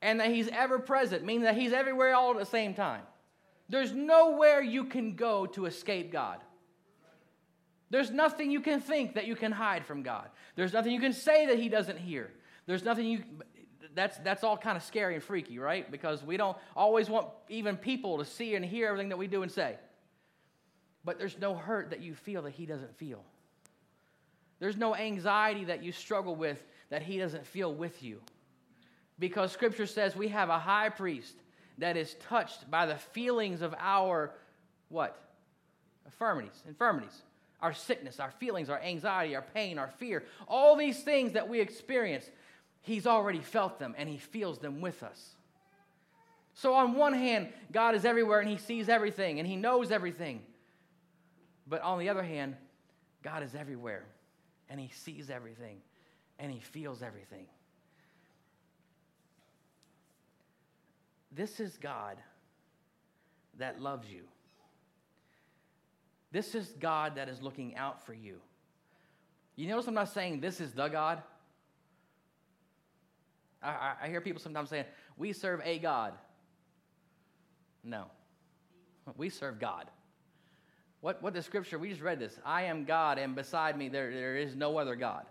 and 0.03 0.21
that 0.21 0.31
he's 0.31 0.49
ever 0.49 0.79
present, 0.79 1.25
meaning 1.25 1.45
that 1.45 1.57
he's 1.57 1.73
everywhere 1.73 2.15
all 2.15 2.33
at 2.33 2.39
the 2.39 2.47
same 2.47 2.75
time. 2.75 3.03
There's 3.69 3.93
nowhere 3.93 4.63
you 4.63 4.85
can 4.85 5.17
go 5.17 5.47
to 5.47 5.67
escape 5.67 6.13
God. 6.13 6.39
There's 7.91 8.11
nothing 8.11 8.51
you 8.51 8.61
can 8.61 8.81
think 8.81 9.15
that 9.15 9.27
you 9.27 9.37
can 9.37 9.53
hide 9.53 9.87
from 9.87 10.03
God. 10.03 10.29
There's 10.57 10.73
nothing 10.73 10.93
you 10.93 11.01
can 11.01 11.13
say 11.13 11.47
that 11.47 11.59
he 11.59 11.69
doesn't 11.69 11.99
hear. 11.99 12.31
There's 12.67 12.85
nothing 12.85 13.07
you 13.07 13.25
that's 13.95 14.19
that's 14.19 14.43
all 14.43 14.57
kind 14.57 14.77
of 14.77 14.83
scary 14.83 15.15
and 15.15 15.23
freaky, 15.23 15.59
right? 15.59 15.89
Because 15.91 16.23
we 16.25 16.37
don't 16.37 16.57
always 16.75 17.09
want 17.09 17.29
even 17.49 17.77
people 17.77 18.19
to 18.19 18.25
see 18.25 18.57
and 18.57 18.65
hear 18.65 18.89
everything 18.89 19.11
that 19.11 19.17
we 19.17 19.27
do 19.27 19.43
and 19.43 19.53
say. 19.53 19.77
But 21.05 21.19
there's 21.19 21.39
no 21.39 21.55
hurt 21.55 21.91
that 21.91 22.01
you 22.01 22.15
feel 22.15 22.43
that 22.43 22.53
he 22.53 22.67
doesn't 22.67 22.97
feel. 22.97 23.23
There's 24.59 24.77
no 24.77 24.97
anxiety 24.97 25.65
that 25.65 25.83
you 25.83 25.93
struggle 25.93 26.35
with 26.35 26.63
that 26.89 27.03
he 27.03 27.19
doesn't 27.19 27.47
feel 27.47 27.73
with 27.73 28.03
you. 28.03 28.21
Because 29.19 29.53
scripture 29.53 29.87
says 29.87 30.17
we 30.17 30.29
have 30.29 30.49
a 30.49 30.59
high 30.59 30.89
priest 30.89 31.37
that 31.79 31.97
is 31.97 32.15
touched 32.29 32.71
by 32.71 32.87
the 32.87 32.97
feelings 32.97 33.63
of 33.63 33.75
our 33.79 34.33
what? 34.89 35.19
Infirmities, 36.07 36.63
infirmities. 36.69 37.23
Our 37.61 37.73
sickness, 37.73 38.21
our 38.21 38.31
feelings, 38.31 38.69
our 38.69 38.81
anxiety, 38.81 39.35
our 39.35 39.45
pain, 39.55 39.79
our 39.79 39.89
fear, 39.89 40.25
all 40.47 40.77
these 40.77 41.03
things 41.03 41.33
that 41.33 41.49
we 41.49 41.61
experience, 41.61 42.29
he's 42.83 43.07
already 43.07 43.41
felt 43.41 43.79
them 43.79 43.95
and 43.97 44.09
he 44.09 44.19
feels 44.19 44.59
them 44.59 44.81
with 44.81 45.03
us. 45.03 45.35
So, 46.55 46.75
on 46.75 46.95
one 46.95 47.15
hand, 47.15 47.49
God 47.73 47.95
is 47.95 48.05
everywhere 48.05 48.41
and 48.41 48.49
he 48.49 48.59
sees 48.59 48.89
everything 48.89 49.39
and 49.39 49.49
he 49.49 49.57
knows 49.57 49.91
everything. 49.91 50.43
But 51.67 51.83
on 51.83 51.99
the 51.99 52.11
other 52.11 52.23
hand, 52.23 52.57
God 53.23 53.43
is 53.43 53.55
everywhere 53.55 54.05
and 54.69 54.79
he 54.79 54.91
sees 54.95 55.31
everything 55.31 55.79
and 56.39 56.53
he 56.53 56.61
feels 56.61 57.03
everything. 57.03 57.47
This 61.35 61.61
is 61.61 61.77
God 61.79 62.17
that 63.59 63.81
loves 63.81 64.09
you. 64.09 64.23
This 66.33 66.55
is 66.55 66.75
God 66.81 67.17
that 67.17 67.29
is 67.29 67.43
looking 67.43 67.77
out 67.77 68.05
for 68.05 68.15
you. 68.15 68.41
You 69.57 69.69
notice 69.69 69.87
I'm 69.87 69.95
not 69.95 70.13
saying 70.13 70.41
this 70.41 70.61
is 70.61 70.73
the 70.73 70.89
God. 70.89 71.23
I, 73.63 73.95
I, 74.03 74.09
hear 74.09 74.21
people 74.21 74.43
sometimes 74.43 74.69
saying, 74.69 74.85
we 75.17 75.33
serve 75.33 75.61
a 75.65 75.79
God. 75.79 76.13
No, 77.83 78.07
we 79.17 79.31
serve 79.31 79.59
God. 79.59 79.87
What, 81.01 81.23
what 81.23 81.35
the 81.35 81.43
scripture, 81.43 81.79
we 81.79 81.91
just 81.91 82.01
read 82.01 82.19
this 82.19 82.39
I 82.45 82.65
am 82.65 82.85
God, 82.85 83.19
and 83.19 83.35
beside 83.35 83.79
me 83.79 83.89
there, 83.89 84.11
there 84.13 84.37
is 84.37 84.55
no 84.55 84.79
other 84.79 84.97
God. 84.97 85.25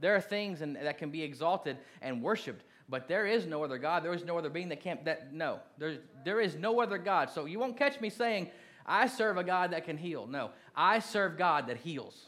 There 0.00 0.14
are 0.14 0.20
things 0.20 0.62
in, 0.62 0.74
that 0.74 0.98
can 0.98 1.10
be 1.10 1.22
exalted 1.22 1.76
and 2.02 2.22
worshiped, 2.22 2.64
but 2.88 3.08
there 3.08 3.26
is 3.26 3.46
no 3.46 3.64
other 3.64 3.78
God. 3.78 4.04
There 4.04 4.12
is 4.12 4.24
no 4.24 4.36
other 4.36 4.50
being 4.50 4.68
that 4.68 4.80
can't, 4.80 5.04
that, 5.04 5.32
no, 5.32 5.60
there, 5.78 5.98
there 6.24 6.40
is 6.40 6.54
no 6.54 6.80
other 6.80 6.98
God. 6.98 7.30
So 7.30 7.46
you 7.46 7.58
won't 7.58 7.76
catch 7.76 8.00
me 8.00 8.10
saying, 8.10 8.50
I 8.86 9.06
serve 9.06 9.38
a 9.38 9.44
God 9.44 9.72
that 9.72 9.84
can 9.84 9.96
heal. 9.96 10.26
No, 10.26 10.50
I 10.76 10.98
serve 10.98 11.38
God 11.38 11.68
that 11.68 11.78
heals 11.78 12.26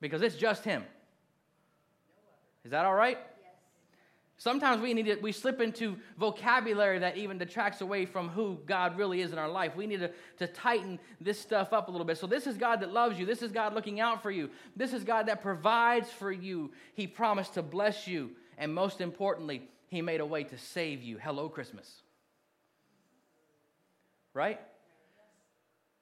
because 0.00 0.22
it's 0.22 0.36
just 0.36 0.64
Him. 0.64 0.84
Is 2.64 2.70
that 2.70 2.86
all 2.86 2.94
right? 2.94 3.18
Sometimes 4.40 4.80
we 4.80 4.94
need 4.94 5.06
to, 5.06 5.16
we 5.16 5.32
slip 5.32 5.60
into 5.60 5.96
vocabulary 6.16 7.00
that 7.00 7.16
even 7.16 7.38
detracts 7.38 7.80
away 7.80 8.06
from 8.06 8.28
who 8.28 8.56
God 8.66 8.96
really 8.96 9.20
is 9.20 9.32
in 9.32 9.38
our 9.38 9.48
life. 9.48 9.74
We 9.74 9.84
need 9.84 9.98
to, 9.98 10.12
to 10.38 10.46
tighten 10.46 11.00
this 11.20 11.40
stuff 11.40 11.72
up 11.72 11.88
a 11.88 11.90
little 11.90 12.06
bit. 12.06 12.18
So, 12.18 12.28
this 12.28 12.46
is 12.46 12.56
God 12.56 12.80
that 12.80 12.92
loves 12.92 13.18
you. 13.18 13.26
This 13.26 13.42
is 13.42 13.50
God 13.50 13.74
looking 13.74 13.98
out 13.98 14.22
for 14.22 14.30
you. 14.30 14.48
This 14.76 14.92
is 14.92 15.02
God 15.02 15.26
that 15.26 15.42
provides 15.42 16.08
for 16.10 16.30
you. 16.30 16.70
He 16.94 17.08
promised 17.08 17.54
to 17.54 17.62
bless 17.62 18.06
you. 18.06 18.30
And 18.58 18.74
most 18.74 19.00
importantly, 19.00 19.62
He 19.88 20.02
made 20.02 20.20
a 20.20 20.26
way 20.26 20.44
to 20.44 20.58
save 20.58 21.02
you. 21.02 21.16
Hello, 21.16 21.48
Christmas. 21.48 22.02
Right? 24.34 24.60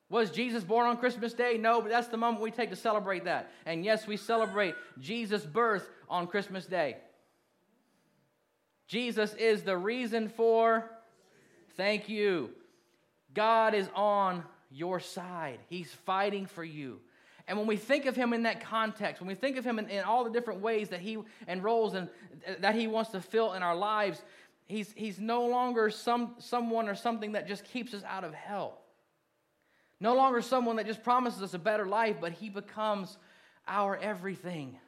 Was 0.08 0.30
Jesus 0.30 0.64
born 0.64 0.86
on 0.86 0.98
Christmas 0.98 1.32
Day? 1.32 1.58
No, 1.58 1.80
but 1.80 1.90
that's 1.90 2.08
the 2.08 2.16
moment 2.16 2.42
we 2.42 2.50
take 2.50 2.70
to 2.70 2.76
celebrate 2.76 3.24
that. 3.24 3.50
And 3.64 3.84
yes, 3.84 4.06
we 4.06 4.16
celebrate 4.16 4.74
Jesus' 5.00 5.44
birth 5.44 5.88
on 6.08 6.26
Christmas 6.26 6.66
Day. 6.66 6.96
Jesus 8.86 9.34
is 9.34 9.62
the 9.62 9.76
reason 9.76 10.28
for. 10.28 10.88
Thank 11.76 12.08
you. 12.08 12.50
God 13.34 13.74
is 13.74 13.88
on 13.94 14.44
your 14.70 15.00
side, 15.00 15.58
He's 15.68 15.90
fighting 16.04 16.46
for 16.46 16.64
you. 16.64 17.00
And 17.48 17.56
when 17.56 17.66
we 17.66 17.76
think 17.76 18.06
of 18.06 18.16
him 18.16 18.32
in 18.32 18.42
that 18.42 18.60
context, 18.60 19.20
when 19.20 19.28
we 19.28 19.34
think 19.34 19.56
of 19.56 19.64
him 19.64 19.78
in, 19.78 19.88
in, 19.88 20.02
all 20.02 20.24
the 20.24 20.30
different 20.30 20.60
ways 20.60 20.88
that 20.88 21.00
he 21.00 21.18
and 21.46 21.62
roles 21.62 21.94
and 21.94 22.08
uh, 22.46 22.54
that 22.58 22.74
he 22.74 22.88
wants 22.88 23.10
to 23.10 23.20
fill 23.20 23.52
in 23.52 23.62
our 23.62 23.76
lives, 23.76 24.20
he's, 24.66 24.92
he's 24.96 25.20
no 25.20 25.46
longer 25.46 25.90
some, 25.90 26.34
someone 26.38 26.88
or 26.88 26.96
something 26.96 27.32
that 27.32 27.46
just 27.46 27.64
keeps 27.64 27.94
us 27.94 28.02
out 28.04 28.24
of 28.24 28.34
hell. 28.34 28.80
No 30.00 30.14
longer 30.14 30.42
someone 30.42 30.76
that 30.76 30.86
just 30.86 31.02
promises 31.02 31.40
us 31.40 31.54
a 31.54 31.58
better 31.58 31.86
life, 31.86 32.16
but 32.20 32.32
he 32.32 32.50
becomes 32.50 33.16
our 33.66 33.96
everything. 33.96 34.78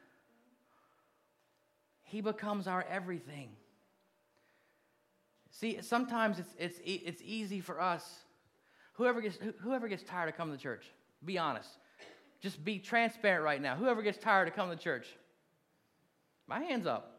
He 2.02 2.20
becomes 2.20 2.66
our 2.66 2.84
everything. 2.90 3.50
See, 5.50 5.78
sometimes 5.80 6.38
it's, 6.38 6.54
it's, 6.58 6.80
it's 6.84 7.22
easy 7.24 7.60
for 7.60 7.80
us. 7.80 8.04
Whoever 8.94 9.20
gets, 9.20 9.38
whoever 9.60 9.88
gets 9.88 10.02
tired 10.02 10.28
of 10.28 10.36
coming 10.36 10.56
to 10.56 10.62
church, 10.62 10.86
be 11.24 11.38
honest. 11.38 11.68
Just 12.40 12.64
be 12.64 12.78
transparent 12.78 13.44
right 13.44 13.60
now. 13.60 13.74
Whoever 13.76 14.02
gets 14.02 14.18
tired 14.18 14.48
of 14.48 14.54
coming 14.54 14.76
to 14.76 14.82
church, 14.82 15.06
my 16.46 16.60
hand's 16.60 16.86
up. 16.86 17.14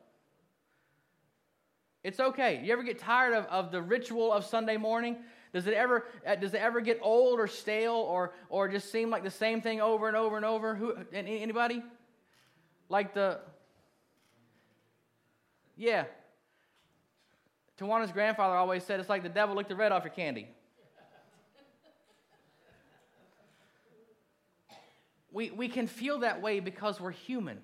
It's 2.03 2.19
okay. 2.19 2.61
You 2.63 2.71
ever 2.71 2.83
get 2.83 2.99
tired 2.99 3.33
of, 3.33 3.45
of 3.47 3.71
the 3.71 3.81
ritual 3.81 4.31
of 4.31 4.45
Sunday 4.45 4.77
morning? 4.77 5.17
Does 5.51 5.67
it 5.67 5.73
ever 5.73 6.05
uh, 6.25 6.35
does 6.35 6.53
it 6.53 6.61
ever 6.61 6.79
get 6.79 6.99
old 7.01 7.39
or 7.39 7.47
stale 7.47 7.93
or 7.93 8.33
or 8.49 8.69
just 8.69 8.91
seem 8.91 9.09
like 9.09 9.23
the 9.23 9.31
same 9.31 9.61
thing 9.61 9.81
over 9.81 10.07
and 10.07 10.15
over 10.15 10.37
and 10.37 10.45
over? 10.45 10.75
Who 10.75 10.95
anybody? 11.11 11.83
Like 12.87 13.13
the 13.13 13.39
Yeah, 15.75 16.05
Tawana's 17.79 18.11
grandfather 18.11 18.55
always 18.55 18.83
said 18.83 18.99
it's 18.99 19.09
like 19.09 19.23
the 19.23 19.29
devil 19.29 19.55
licked 19.55 19.69
the 19.69 19.75
red 19.75 19.91
off 19.91 20.03
your 20.03 20.13
candy. 20.13 20.47
We, 25.31 25.51
we 25.51 25.67
can 25.67 25.87
feel 25.87 26.19
that 26.19 26.41
way 26.41 26.59
because 26.59 26.99
we're 26.99 27.11
human 27.11 27.59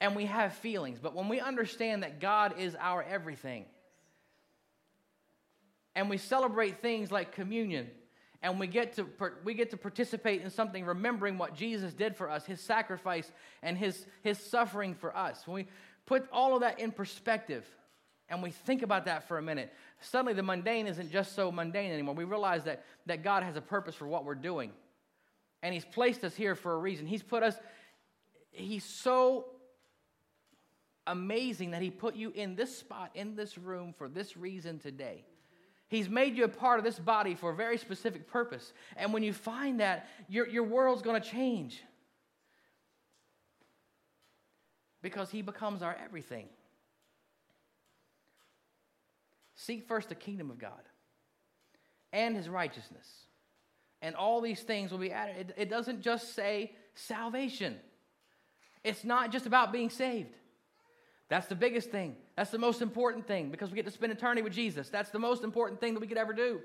and 0.00 0.14
we 0.14 0.26
have 0.26 0.54
feelings. 0.54 0.98
But 1.00 1.14
when 1.14 1.28
we 1.28 1.40
understand 1.40 2.02
that 2.02 2.20
God 2.20 2.58
is 2.58 2.76
our 2.78 3.02
everything, 3.02 3.64
and 5.94 6.10
we 6.10 6.18
celebrate 6.18 6.82
things 6.82 7.10
like 7.10 7.32
communion, 7.32 7.88
and 8.42 8.60
we 8.60 8.66
get 8.66 8.92
to 8.96 9.06
we 9.44 9.54
get 9.54 9.70
to 9.70 9.78
participate 9.78 10.42
in 10.42 10.50
something 10.50 10.84
remembering 10.84 11.38
what 11.38 11.54
Jesus 11.54 11.94
did 11.94 12.14
for 12.14 12.30
us, 12.30 12.44
his 12.44 12.60
sacrifice 12.60 13.32
and 13.62 13.78
his 13.78 14.06
his 14.22 14.38
suffering 14.38 14.94
for 14.94 15.16
us. 15.16 15.46
When 15.46 15.54
we 15.54 15.66
put 16.04 16.28
all 16.30 16.54
of 16.54 16.60
that 16.60 16.78
in 16.78 16.92
perspective, 16.92 17.64
and 18.28 18.42
we 18.42 18.50
think 18.50 18.82
about 18.82 19.06
that 19.06 19.26
for 19.26 19.38
a 19.38 19.42
minute, 19.42 19.72
suddenly 20.00 20.34
the 20.34 20.42
mundane 20.42 20.86
isn't 20.86 21.10
just 21.10 21.34
so 21.34 21.50
mundane 21.50 21.90
anymore. 21.92 22.14
We 22.14 22.24
realize 22.24 22.64
that, 22.64 22.84
that 23.06 23.22
God 23.22 23.42
has 23.42 23.56
a 23.56 23.60
purpose 23.60 23.94
for 23.94 24.06
what 24.06 24.24
we're 24.24 24.34
doing. 24.34 24.72
And 25.66 25.74
He's 25.74 25.84
placed 25.84 26.22
us 26.22 26.36
here 26.36 26.54
for 26.54 26.74
a 26.74 26.78
reason. 26.78 27.06
He's 27.06 27.24
put 27.24 27.42
us, 27.42 27.56
He's 28.52 28.84
so 28.84 29.46
amazing 31.08 31.72
that 31.72 31.82
He 31.82 31.90
put 31.90 32.14
you 32.14 32.30
in 32.30 32.54
this 32.54 32.78
spot, 32.78 33.10
in 33.16 33.34
this 33.34 33.58
room, 33.58 33.92
for 33.92 34.08
this 34.08 34.36
reason 34.36 34.78
today. 34.78 35.24
He's 35.88 36.08
made 36.08 36.36
you 36.36 36.44
a 36.44 36.48
part 36.48 36.78
of 36.78 36.84
this 36.84 37.00
body 37.00 37.34
for 37.34 37.50
a 37.50 37.54
very 37.56 37.78
specific 37.78 38.28
purpose. 38.28 38.72
And 38.96 39.12
when 39.12 39.24
you 39.24 39.32
find 39.32 39.80
that, 39.80 40.06
your, 40.28 40.46
your 40.46 40.62
world's 40.62 41.02
going 41.02 41.20
to 41.20 41.28
change 41.28 41.82
because 45.02 45.32
He 45.32 45.42
becomes 45.42 45.82
our 45.82 45.96
everything. 46.00 46.46
Seek 49.56 49.88
first 49.88 50.10
the 50.10 50.14
kingdom 50.14 50.52
of 50.52 50.60
God 50.60 50.70
and 52.12 52.36
His 52.36 52.48
righteousness, 52.48 53.25
and 54.02 54.14
all 54.14 54.40
these 54.40 54.62
things 54.62 54.90
will 54.90 54.98
be 54.98 55.12
added. 55.12 55.36
It, 55.36 55.54
it 55.56 55.70
doesn't 55.70 56.02
just 56.02 56.34
say 56.34 56.72
salvation, 56.94 57.76
it's 58.84 59.04
not 59.04 59.32
just 59.32 59.46
about 59.46 59.72
being 59.72 59.90
saved. 59.90 60.34
That's 61.28 61.48
the 61.48 61.56
biggest 61.56 61.90
thing. 61.90 62.14
That's 62.36 62.50
the 62.50 62.58
most 62.58 62.82
important 62.82 63.26
thing 63.26 63.50
because 63.50 63.70
we 63.70 63.76
get 63.76 63.84
to 63.86 63.90
spend 63.90 64.12
eternity 64.12 64.42
with 64.42 64.52
Jesus. 64.52 64.88
That's 64.90 65.10
the 65.10 65.18
most 65.18 65.42
important 65.42 65.80
thing 65.80 65.94
that 65.94 66.00
we 66.00 66.06
could 66.06 66.18
ever 66.18 66.32
do. 66.32 66.60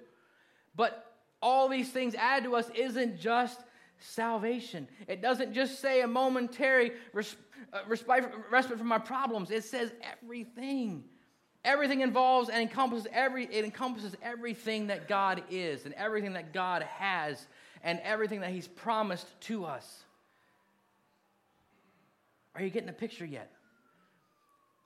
But 0.75 1.03
all 1.41 1.67
these 1.67 1.89
things 1.89 2.13
added 2.13 2.43
to 2.45 2.55
us 2.55 2.69
isn't 2.75 3.19
just 3.19 3.59
salvation. 3.97 4.87
It 5.07 5.21
doesn't 5.21 5.53
just 5.53 5.79
say 5.79 6.01
a 6.01 6.07
momentary 6.07 6.91
uh, 6.91 7.79
respite, 7.87 8.31
respite 8.51 8.77
from 8.77 8.87
my 8.87 8.99
problems. 8.99 9.49
It 9.49 9.63
says 9.63 9.91
everything. 10.21 11.05
Everything 11.63 12.01
involves 12.01 12.49
and 12.49 12.61
encompasses 12.61 13.07
every 13.11 13.45
it 13.45 13.63
encompasses 13.63 14.15
everything 14.23 14.87
that 14.87 15.07
God 15.07 15.43
is 15.51 15.85
and 15.85 15.93
everything 15.93 16.33
that 16.33 16.53
God 16.53 16.81
has 16.83 17.45
and 17.83 17.99
everything 18.03 18.41
that 18.41 18.49
He's 18.49 18.67
promised 18.67 19.27
to 19.41 19.65
us. 19.65 20.03
Are 22.55 22.63
you 22.63 22.69
getting 22.69 22.87
the 22.87 22.93
picture 22.93 23.25
yet? 23.25 23.51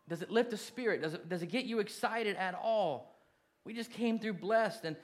Does 0.08 0.22
it 0.22 0.30
lift 0.30 0.52
the 0.52 0.58
spirit? 0.58 1.02
Does 1.02 1.14
it, 1.14 1.30
does 1.30 1.42
it 1.42 1.48
get 1.48 1.66
you 1.66 1.80
excited 1.80 2.36
at 2.36 2.54
all? 2.56 3.16
We 3.64 3.74
just 3.74 3.92
came 3.92 4.20
through 4.20 4.34
blessed, 4.34 4.86
and 4.86 4.96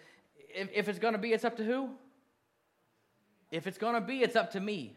if, 0.54 0.70
if 0.74 0.88
it's 0.88 1.00
going 1.00 1.14
to 1.14 1.20
be, 1.20 1.34
it's 1.34 1.44
up 1.44 1.58
to 1.58 1.64
who? 1.64 1.90
If 3.50 3.66
it's 3.66 3.80
going 3.80 3.96
to 3.96 4.02
be, 4.02 4.22
it's 4.22 4.36
up 4.36 4.52
to 4.52 4.60
me. 4.60 4.96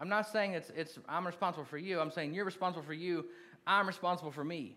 I'm 0.00 0.08
not 0.08 0.28
saying 0.28 0.54
it's, 0.54 0.70
it's 0.76 0.98
I'm 1.08 1.26
responsible 1.26 1.64
for 1.64 1.78
you. 1.78 2.00
I'm 2.00 2.10
saying 2.10 2.34
you're 2.34 2.44
responsible 2.44 2.84
for 2.84 2.92
you. 2.92 3.26
I'm 3.66 3.86
responsible 3.86 4.30
for 4.30 4.44
me. 4.44 4.76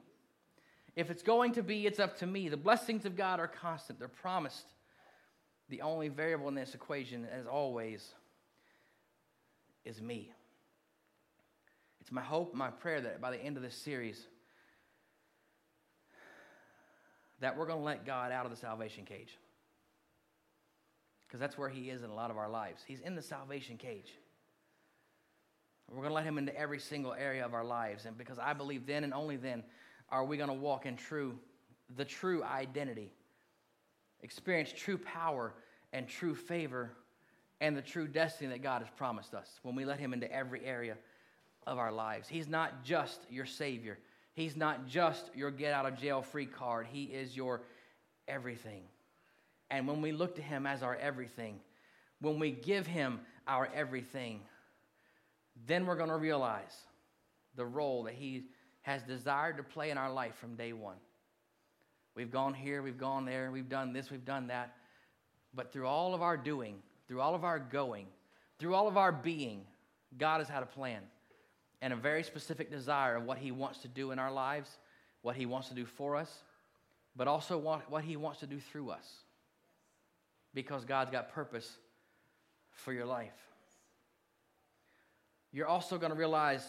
If 0.96 1.12
it's 1.12 1.24
going 1.24 1.54
to 1.54 1.64
be, 1.64 1.86
it's 1.86 2.00
up 2.00 2.18
to 2.20 2.26
me. 2.26 2.50
The 2.50 2.58
blessings 2.58 3.06
of 3.06 3.16
God 3.16 3.40
are 3.40 3.48
constant, 3.48 4.00
they're 4.00 4.08
promised. 4.08 4.74
The 5.70 5.82
only 5.82 6.08
variable 6.08 6.48
in 6.48 6.56
this 6.56 6.74
equation, 6.74 7.28
as 7.32 7.46
always, 7.46 8.14
is 9.84 10.02
me. 10.02 10.32
It's 12.00 12.12
my 12.12 12.22
hope, 12.22 12.54
my 12.54 12.70
prayer 12.70 13.02
that 13.02 13.20
by 13.20 13.32
the 13.32 13.38
end 13.38 13.58
of 13.58 13.64
this 13.64 13.76
series, 13.76 14.28
that 17.42 17.58
we're 17.58 17.66
going 17.66 17.80
to 17.80 17.86
let 17.86 18.06
God 18.06 18.32
out 18.32 18.46
of 18.46 18.52
the 18.52 18.58
salvation 18.58 19.04
cage. 19.04 19.38
Because 21.28 21.40
that's 21.42 21.58
where 21.58 21.70
He 21.70 21.90
is 21.90 22.02
in 22.02 22.10
a 22.10 22.16
lot 22.16 22.32
of 22.32 22.38
our 22.38 22.50
lives. 22.50 22.82
He's 22.88 23.02
in 23.02 23.16
the 23.16 23.22
salvation 23.22 23.78
cage. 23.78 24.14
We're 25.90 25.98
going 25.98 26.10
to 26.10 26.16
let 26.16 26.26
Him 26.26 26.38
into 26.38 26.58
every 26.58 26.80
single 26.80 27.14
area 27.14 27.46
of 27.46 27.54
our 27.54 27.64
lives. 27.64 28.06
And 28.06 28.18
because 28.18 28.40
I 28.40 28.54
believe 28.54 28.86
then 28.86 29.04
and 29.04 29.14
only 29.14 29.38
then 29.38 29.64
are 30.10 30.26
we 30.26 30.38
going 30.38 30.50
to 30.50 30.56
walk 30.56 30.86
in 30.86 30.96
true, 30.96 31.38
the 31.96 32.06
true 32.06 32.44
identity, 32.44 33.12
experience 34.22 34.74
true 34.76 34.98
power 34.98 35.54
and 35.94 36.08
true 36.08 36.36
favor 36.36 36.92
and 37.62 37.76
the 37.76 37.82
true 37.82 38.08
destiny 38.08 38.50
that 38.50 38.62
God 38.62 38.82
has 38.82 38.92
promised 38.96 39.34
us 39.34 39.60
when 39.64 39.76
we 39.76 39.86
let 39.86 40.00
Him 40.00 40.14
into 40.14 40.32
every 40.32 40.66
area 40.66 40.98
of 41.66 41.78
our 41.78 41.92
lives. 41.92 42.28
He's 42.28 42.48
not 42.48 42.84
just 42.84 43.20
your 43.30 43.46
Savior, 43.46 43.98
He's 44.34 44.56
not 44.56 44.88
just 44.88 45.32
your 45.36 45.52
get 45.52 45.74
out 45.74 45.86
of 45.86 45.98
jail 45.98 46.22
free 46.22 46.46
card. 46.46 46.88
He 46.92 47.06
is 47.06 47.36
your 47.36 47.62
everything. 48.28 48.84
And 49.72 49.88
when 49.88 50.02
we 50.02 50.12
look 50.12 50.36
to 50.36 50.42
Him 50.42 50.66
as 50.66 50.84
our 50.84 50.96
everything, 50.96 51.60
when 52.22 52.40
we 52.40 52.52
give 52.52 52.86
Him 52.86 53.20
our 53.48 53.68
everything, 53.74 54.42
then 55.66 55.86
we're 55.86 55.96
going 55.96 56.10
to 56.10 56.18
realize 56.18 56.76
the 57.56 57.66
role 57.66 58.04
that 58.04 58.14
He 58.14 58.46
has 58.82 59.02
desired 59.04 59.58
to 59.58 59.64
play 59.64 59.90
in 59.90 59.98
our 59.98 60.12
life 60.12 60.36
from 60.36 60.56
day 60.56 60.74
one. 60.74 60.98
We've 62.16 62.32
gone 62.32 62.54
here, 62.54 62.82
we've 62.82 62.98
gone 62.98 63.26
there, 63.26 63.52
we've 63.52 63.70
done 63.70 63.94
this, 63.94 64.10
we've 64.10 64.26
done 64.26 64.48
that. 64.48 64.76
But 65.54 65.72
through 65.72 65.88
all 65.88 66.16
of 66.16 66.22
our 66.22 66.38
doing, 66.38 66.78
through 67.08 67.22
all 67.22 67.36
of 67.36 67.44
our 67.44 67.60
going, 67.60 68.08
through 68.60 68.74
all 68.74 68.88
of 68.88 68.98
our 68.98 69.12
being, 69.12 69.66
God 70.18 70.40
has 70.40 70.48
had 70.48 70.64
a 70.64 70.68
plan 70.68 71.02
and 71.82 71.94
a 71.94 71.96
very 71.96 72.24
specific 72.24 72.72
desire 72.72 73.16
of 73.16 73.24
what 73.24 73.38
He 73.38 73.52
wants 73.52 73.80
to 73.80 73.88
do 73.88 74.12
in 74.12 74.20
our 74.20 74.32
lives, 74.32 74.78
what 75.22 75.36
He 75.36 75.46
wants 75.46 75.70
to 75.70 75.76
do 75.76 75.86
for 75.86 76.16
us, 76.16 76.44
but 77.16 77.28
also 77.28 77.58
what, 77.58 78.04
He 78.04 78.16
wants 78.16 78.40
to 78.40 78.48
do 78.48 78.60
through 78.60 78.90
us. 78.90 79.08
Because 80.54 80.86
God's 80.86 81.12
got 81.12 81.32
purpose 81.34 81.78
for 82.72 82.94
your 82.94 83.06
life. 83.06 83.34
You're 85.52 85.68
also 85.68 85.98
going 85.98 86.12
to 86.12 86.18
realize 86.18 86.66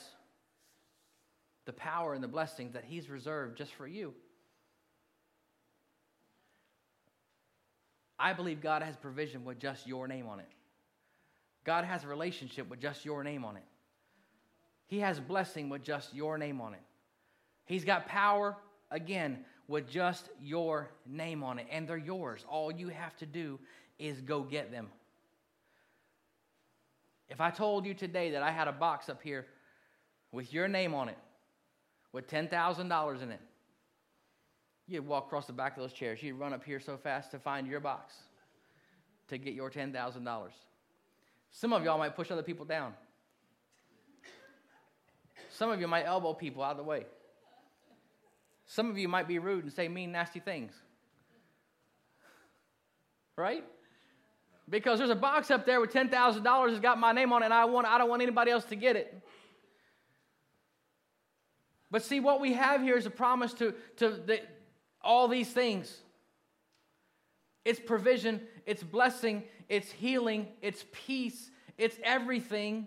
the 1.67 1.73
power 1.73 2.14
and 2.14 2.23
the 2.23 2.29
blessings 2.29 2.73
that 2.73 2.85
He's 2.85 3.11
reserved 3.11 3.59
just 3.59 3.75
for 3.75 3.87
you. 3.87 4.14
I 8.19 8.33
believe 8.33 8.61
God 8.61 8.83
has 8.83 8.97
provision 8.97 9.45
with 9.45 9.59
just 9.59 9.87
your 9.87 10.09
name 10.09 10.27
on 10.27 10.41
it. 10.41 10.49
God 11.64 11.85
has 11.85 12.05
a 12.05 12.09
relationship 12.09 12.69
with 12.69 12.81
just 12.81 13.05
your 13.05 13.23
name 13.23 13.45
on 13.45 13.57
it. 13.57 13.64
He 14.87 15.01
has 15.01 15.21
blessing 15.21 15.69
with 15.69 15.83
just 15.83 16.14
your 16.14 16.38
name 16.38 16.61
on 16.61 16.73
it. 16.73 16.81
He's 17.67 17.85
got 17.85 18.09
power, 18.09 18.57
again, 18.91 19.45
with 19.69 19.88
just 19.88 20.31
your 20.41 20.88
name 21.07 21.45
on 21.45 21.59
it. 21.59 21.67
And 21.71 21.87
they're 21.87 21.99
yours. 21.99 22.45
All 22.49 22.73
you 22.73 22.88
have 22.88 23.14
to 23.19 23.27
do 23.27 23.61
is 23.99 24.23
go 24.23 24.43
get 24.43 24.73
them. 24.73 24.88
If 27.29 27.41
I 27.41 27.51
told 27.51 27.85
you 27.85 27.95
today 27.95 28.31
that 28.33 28.43
I 28.43 28.51
had 28.51 28.69
a 28.69 28.73
box 28.73 29.09
up 29.09 29.23
here 29.23 29.47
with 30.33 30.53
your 30.53 30.69
name 30.69 30.95
on 30.95 31.09
it, 31.09 31.19
with 32.12 32.27
$10,000 32.27 33.23
in 33.23 33.31
it, 33.31 33.41
you'd 34.87 35.07
walk 35.07 35.27
across 35.27 35.47
the 35.47 35.53
back 35.53 35.77
of 35.77 35.83
those 35.83 35.93
chairs. 35.93 36.23
You'd 36.23 36.38
run 36.38 36.55
up 36.55 36.64
here 36.64 36.81
so 36.81 36.97
fast 36.97 37.31
to 37.33 37.38
find 37.38 37.67
your 37.67 37.81
box 37.81 38.14
to 39.29 39.37
get 39.37 39.55
your 39.55 39.71
$10,000. 39.71 40.49
Some 41.51 41.73
of 41.73 41.85
y'all 41.85 41.99
might 41.99 42.17
push 42.17 42.31
other 42.31 42.43
people 42.43 42.64
down. 42.64 42.95
Some 45.51 45.71
of 45.71 45.81
you 45.81 45.88
might 45.88 46.05
elbow 46.05 46.35
people 46.35 46.62
out 46.62 46.73
of 46.73 46.77
the 46.79 46.83
way. 46.85 47.05
Some 48.67 48.91
of 48.91 48.99
you 48.99 49.09
might 49.09 49.27
be 49.27 49.38
rude 49.38 49.64
and 49.64 49.73
say 49.73 49.88
mean, 49.88 50.12
nasty 50.12 50.41
things. 50.41 50.73
Right? 53.37 53.64
Because 54.68 54.98
there's 54.98 55.11
a 55.11 55.16
box 55.16 55.50
up 55.50 55.64
there 55.64 55.81
with 55.81 55.92
$10,000 55.92 56.42
that's 56.42 56.81
got 56.81 56.98
my 56.98 57.12
name 57.12 57.33
on 57.33 57.42
it, 57.42 57.46
and 57.46 57.54
I, 57.54 57.64
want, 57.64 57.87
I 57.87 57.96
don't 57.98 58.09
want 58.09 58.22
anybody 58.22 58.50
else 58.50 58.64
to 58.66 58.76
get 58.76 58.96
it. 58.96 59.14
But 61.90 62.02
see, 62.02 62.20
what 62.20 62.40
we 62.40 62.52
have 62.52 62.83
here 62.83 62.96
is 62.96 63.07
a 63.07 63.11
promise 63.11 63.54
to, 63.54 63.74
to 63.96 64.11
the, 64.11 64.40
all 65.02 65.28
these 65.28 65.50
things 65.50 66.02
it's 67.64 67.81
provision, 67.81 68.40
it's 68.64 68.83
blessing, 68.83 69.42
it's 69.68 69.90
healing, 69.90 70.48
it's 70.62 70.87
peace, 70.90 71.50
it's 71.76 71.98
everything 72.02 72.87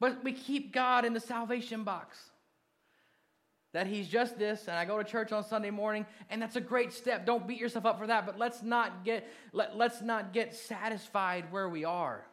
but 0.00 0.24
we 0.24 0.32
keep 0.32 0.72
God 0.72 1.04
in 1.04 1.12
the 1.12 1.20
salvation 1.20 1.84
box. 1.84 2.18
That 3.72 3.86
He's 3.86 4.08
just 4.08 4.38
this, 4.38 4.66
and 4.66 4.76
I 4.76 4.84
go 4.84 4.98
to 4.98 5.04
church 5.04 5.30
on 5.30 5.44
Sunday 5.44 5.70
morning, 5.70 6.04
and 6.28 6.42
that's 6.42 6.56
a 6.56 6.60
great 6.60 6.92
step. 6.92 7.24
Don't 7.24 7.46
beat 7.46 7.60
yourself 7.60 7.86
up 7.86 7.98
for 7.98 8.06
that, 8.08 8.26
but 8.26 8.38
let's 8.38 8.62
not 8.62 9.04
get, 9.04 9.28
let, 9.52 9.76
let's 9.76 10.02
not 10.02 10.32
get 10.32 10.54
satisfied 10.54 11.52
where 11.52 11.68
we 11.68 11.84
are. 11.84 12.26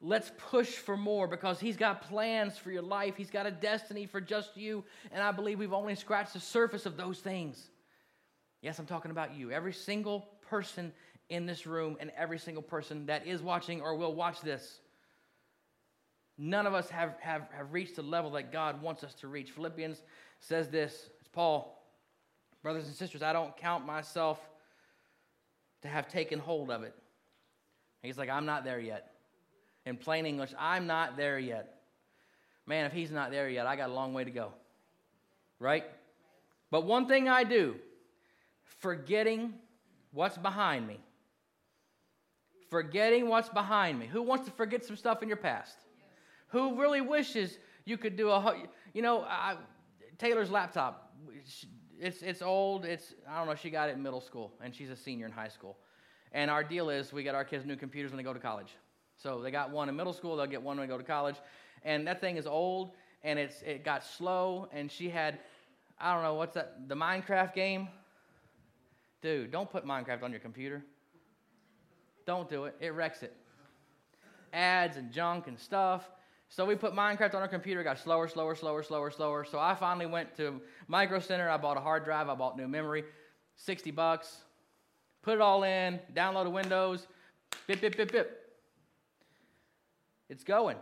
Let's 0.00 0.30
push 0.50 0.68
for 0.68 0.96
more 0.96 1.26
because 1.26 1.58
He's 1.58 1.76
got 1.76 2.02
plans 2.02 2.56
for 2.58 2.70
your 2.70 2.82
life. 2.82 3.16
He's 3.16 3.30
got 3.30 3.46
a 3.46 3.50
destiny 3.50 4.06
for 4.06 4.20
just 4.20 4.56
you, 4.56 4.84
and 5.10 5.22
I 5.22 5.32
believe 5.32 5.58
we've 5.58 5.72
only 5.72 5.96
scratched 5.96 6.34
the 6.34 6.40
surface 6.40 6.86
of 6.86 6.96
those 6.96 7.18
things. 7.18 7.70
Yes, 8.62 8.78
I'm 8.78 8.86
talking 8.86 9.10
about 9.10 9.34
you. 9.34 9.50
Every 9.50 9.72
single 9.72 10.28
person 10.48 10.92
in 11.28 11.46
this 11.46 11.66
room, 11.66 11.96
and 11.98 12.12
every 12.16 12.38
single 12.38 12.62
person 12.62 13.06
that 13.06 13.26
is 13.26 13.42
watching 13.42 13.80
or 13.80 13.96
will 13.96 14.14
watch 14.14 14.40
this. 14.42 14.80
None 16.38 16.66
of 16.66 16.74
us 16.74 16.90
have, 16.90 17.14
have, 17.20 17.48
have 17.56 17.72
reached 17.72 17.96
the 17.96 18.02
level 18.02 18.30
that 18.32 18.52
God 18.52 18.82
wants 18.82 19.02
us 19.02 19.14
to 19.14 19.28
reach. 19.28 19.50
Philippians 19.52 20.02
says 20.40 20.68
this 20.68 21.10
it's 21.18 21.28
Paul, 21.28 21.82
brothers 22.62 22.86
and 22.86 22.94
sisters, 22.94 23.22
I 23.22 23.32
don't 23.32 23.56
count 23.56 23.86
myself 23.86 24.38
to 25.82 25.88
have 25.88 26.08
taken 26.08 26.38
hold 26.38 26.70
of 26.70 26.82
it. 26.82 26.94
He's 28.02 28.18
like, 28.18 28.28
I'm 28.28 28.46
not 28.46 28.64
there 28.64 28.78
yet. 28.78 29.12
In 29.86 29.96
plain 29.96 30.26
English, 30.26 30.52
I'm 30.58 30.86
not 30.86 31.16
there 31.16 31.38
yet. 31.38 31.80
Man, 32.66 32.84
if 32.84 32.92
he's 32.92 33.10
not 33.10 33.30
there 33.30 33.48
yet, 33.48 33.66
I 33.66 33.76
got 33.76 33.90
a 33.90 33.92
long 33.92 34.12
way 34.12 34.24
to 34.24 34.30
go. 34.30 34.52
Right? 35.58 35.84
But 36.70 36.84
one 36.84 37.06
thing 37.06 37.28
I 37.28 37.44
do, 37.44 37.76
forgetting 38.64 39.54
what's 40.12 40.36
behind 40.36 40.86
me. 40.86 40.98
Forgetting 42.68 43.28
what's 43.28 43.48
behind 43.48 43.98
me. 43.98 44.06
Who 44.06 44.22
wants 44.22 44.44
to 44.46 44.50
forget 44.50 44.84
some 44.84 44.96
stuff 44.96 45.22
in 45.22 45.28
your 45.28 45.36
past? 45.36 45.78
Who 46.48 46.80
really 46.80 47.00
wishes 47.00 47.58
You 47.86 47.96
could 47.96 48.16
do 48.16 48.30
a, 48.30 48.56
you 48.92 49.00
know, 49.00 49.22
I, 49.22 49.56
Taylor's 50.18 50.50
laptop. 50.50 51.12
It's 51.98 52.22
it's 52.22 52.42
old. 52.42 52.84
It's 52.84 53.14
I 53.30 53.38
don't 53.38 53.46
know. 53.46 53.54
She 53.54 53.70
got 53.70 53.88
it 53.88 53.96
in 53.96 54.02
middle 54.02 54.20
school, 54.20 54.52
and 54.60 54.74
she's 54.74 54.90
a 54.90 54.96
senior 54.96 55.24
in 55.24 55.32
high 55.32 55.48
school. 55.48 55.78
And 56.32 56.50
our 56.50 56.64
deal 56.64 56.90
is 56.90 57.12
we 57.12 57.22
get 57.22 57.34
our 57.34 57.44
kids 57.44 57.64
new 57.64 57.76
computers 57.76 58.10
when 58.10 58.18
they 58.18 58.24
go 58.24 58.34
to 58.34 58.40
college. 58.40 58.76
So 59.16 59.40
they 59.40 59.50
got 59.50 59.70
one 59.70 59.88
in 59.88 59.96
middle 59.96 60.12
school. 60.12 60.36
They'll 60.36 60.46
get 60.46 60.60
one 60.60 60.76
when 60.76 60.86
they 60.86 60.92
go 60.92 60.98
to 60.98 61.04
college. 61.04 61.36
And 61.84 62.06
that 62.08 62.20
thing 62.20 62.36
is 62.36 62.46
old, 62.46 62.90
and 63.22 63.38
it's 63.38 63.62
it 63.62 63.84
got 63.84 64.04
slow. 64.04 64.68
And 64.72 64.90
she 64.90 65.08
had, 65.08 65.38
I 66.00 66.12
don't 66.12 66.24
know 66.24 66.34
what's 66.34 66.54
that, 66.54 66.88
the 66.88 66.96
Minecraft 66.96 67.54
game. 67.54 67.88
Dude, 69.22 69.52
don't 69.52 69.70
put 69.70 69.86
Minecraft 69.86 70.24
on 70.24 70.32
your 70.32 70.40
computer. 70.40 70.84
Don't 72.26 72.50
do 72.50 72.64
it. 72.64 72.74
It 72.80 72.92
wrecks 72.92 73.22
it. 73.22 73.34
Ads 74.52 74.96
and 74.96 75.12
junk 75.12 75.46
and 75.46 75.58
stuff. 75.58 76.10
So 76.48 76.64
we 76.64 76.76
put 76.76 76.92
Minecraft 76.92 77.34
on 77.34 77.42
our 77.42 77.48
computer, 77.48 77.82
got 77.82 77.98
slower, 77.98 78.28
slower, 78.28 78.54
slower, 78.54 78.82
slower, 78.82 79.10
slower. 79.10 79.44
So 79.44 79.58
I 79.58 79.74
finally 79.74 80.06
went 80.06 80.36
to 80.36 80.60
Micro 80.88 81.18
Center. 81.18 81.48
I 81.48 81.56
bought 81.56 81.76
a 81.76 81.80
hard 81.80 82.04
drive. 82.04 82.28
I 82.28 82.34
bought 82.34 82.56
new 82.56 82.68
memory, 82.68 83.04
60 83.56 83.90
bucks. 83.90 84.38
Put 85.22 85.34
it 85.34 85.40
all 85.40 85.64
in, 85.64 85.98
downloaded 86.14 86.52
Windows, 86.52 87.08
bip, 87.66 87.80
bip, 87.80 87.96
bip, 87.96 88.12
bip. 88.12 88.42
It's 90.28 90.44
going. 90.44 90.76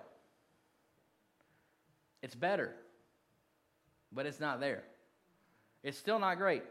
It's 2.22 2.34
better, 2.34 2.74
but 4.12 4.26
it's 4.26 4.40
not 4.40 4.60
there. 4.60 4.84
It's 5.82 5.98
still 5.98 6.18
not 6.18 6.38
great. 6.38 6.62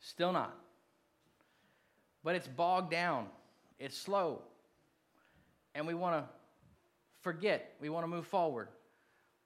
Still 0.00 0.32
not. 0.32 0.56
But 2.22 2.36
it's 2.36 2.46
bogged 2.46 2.90
down. 2.90 3.26
It's 3.80 3.96
slow. 3.96 4.42
And 5.74 5.86
we 5.86 5.94
want 5.94 6.14
to 6.14 6.28
forget. 7.22 7.74
We 7.80 7.88
want 7.88 8.04
to 8.04 8.08
move 8.08 8.26
forward. 8.26 8.68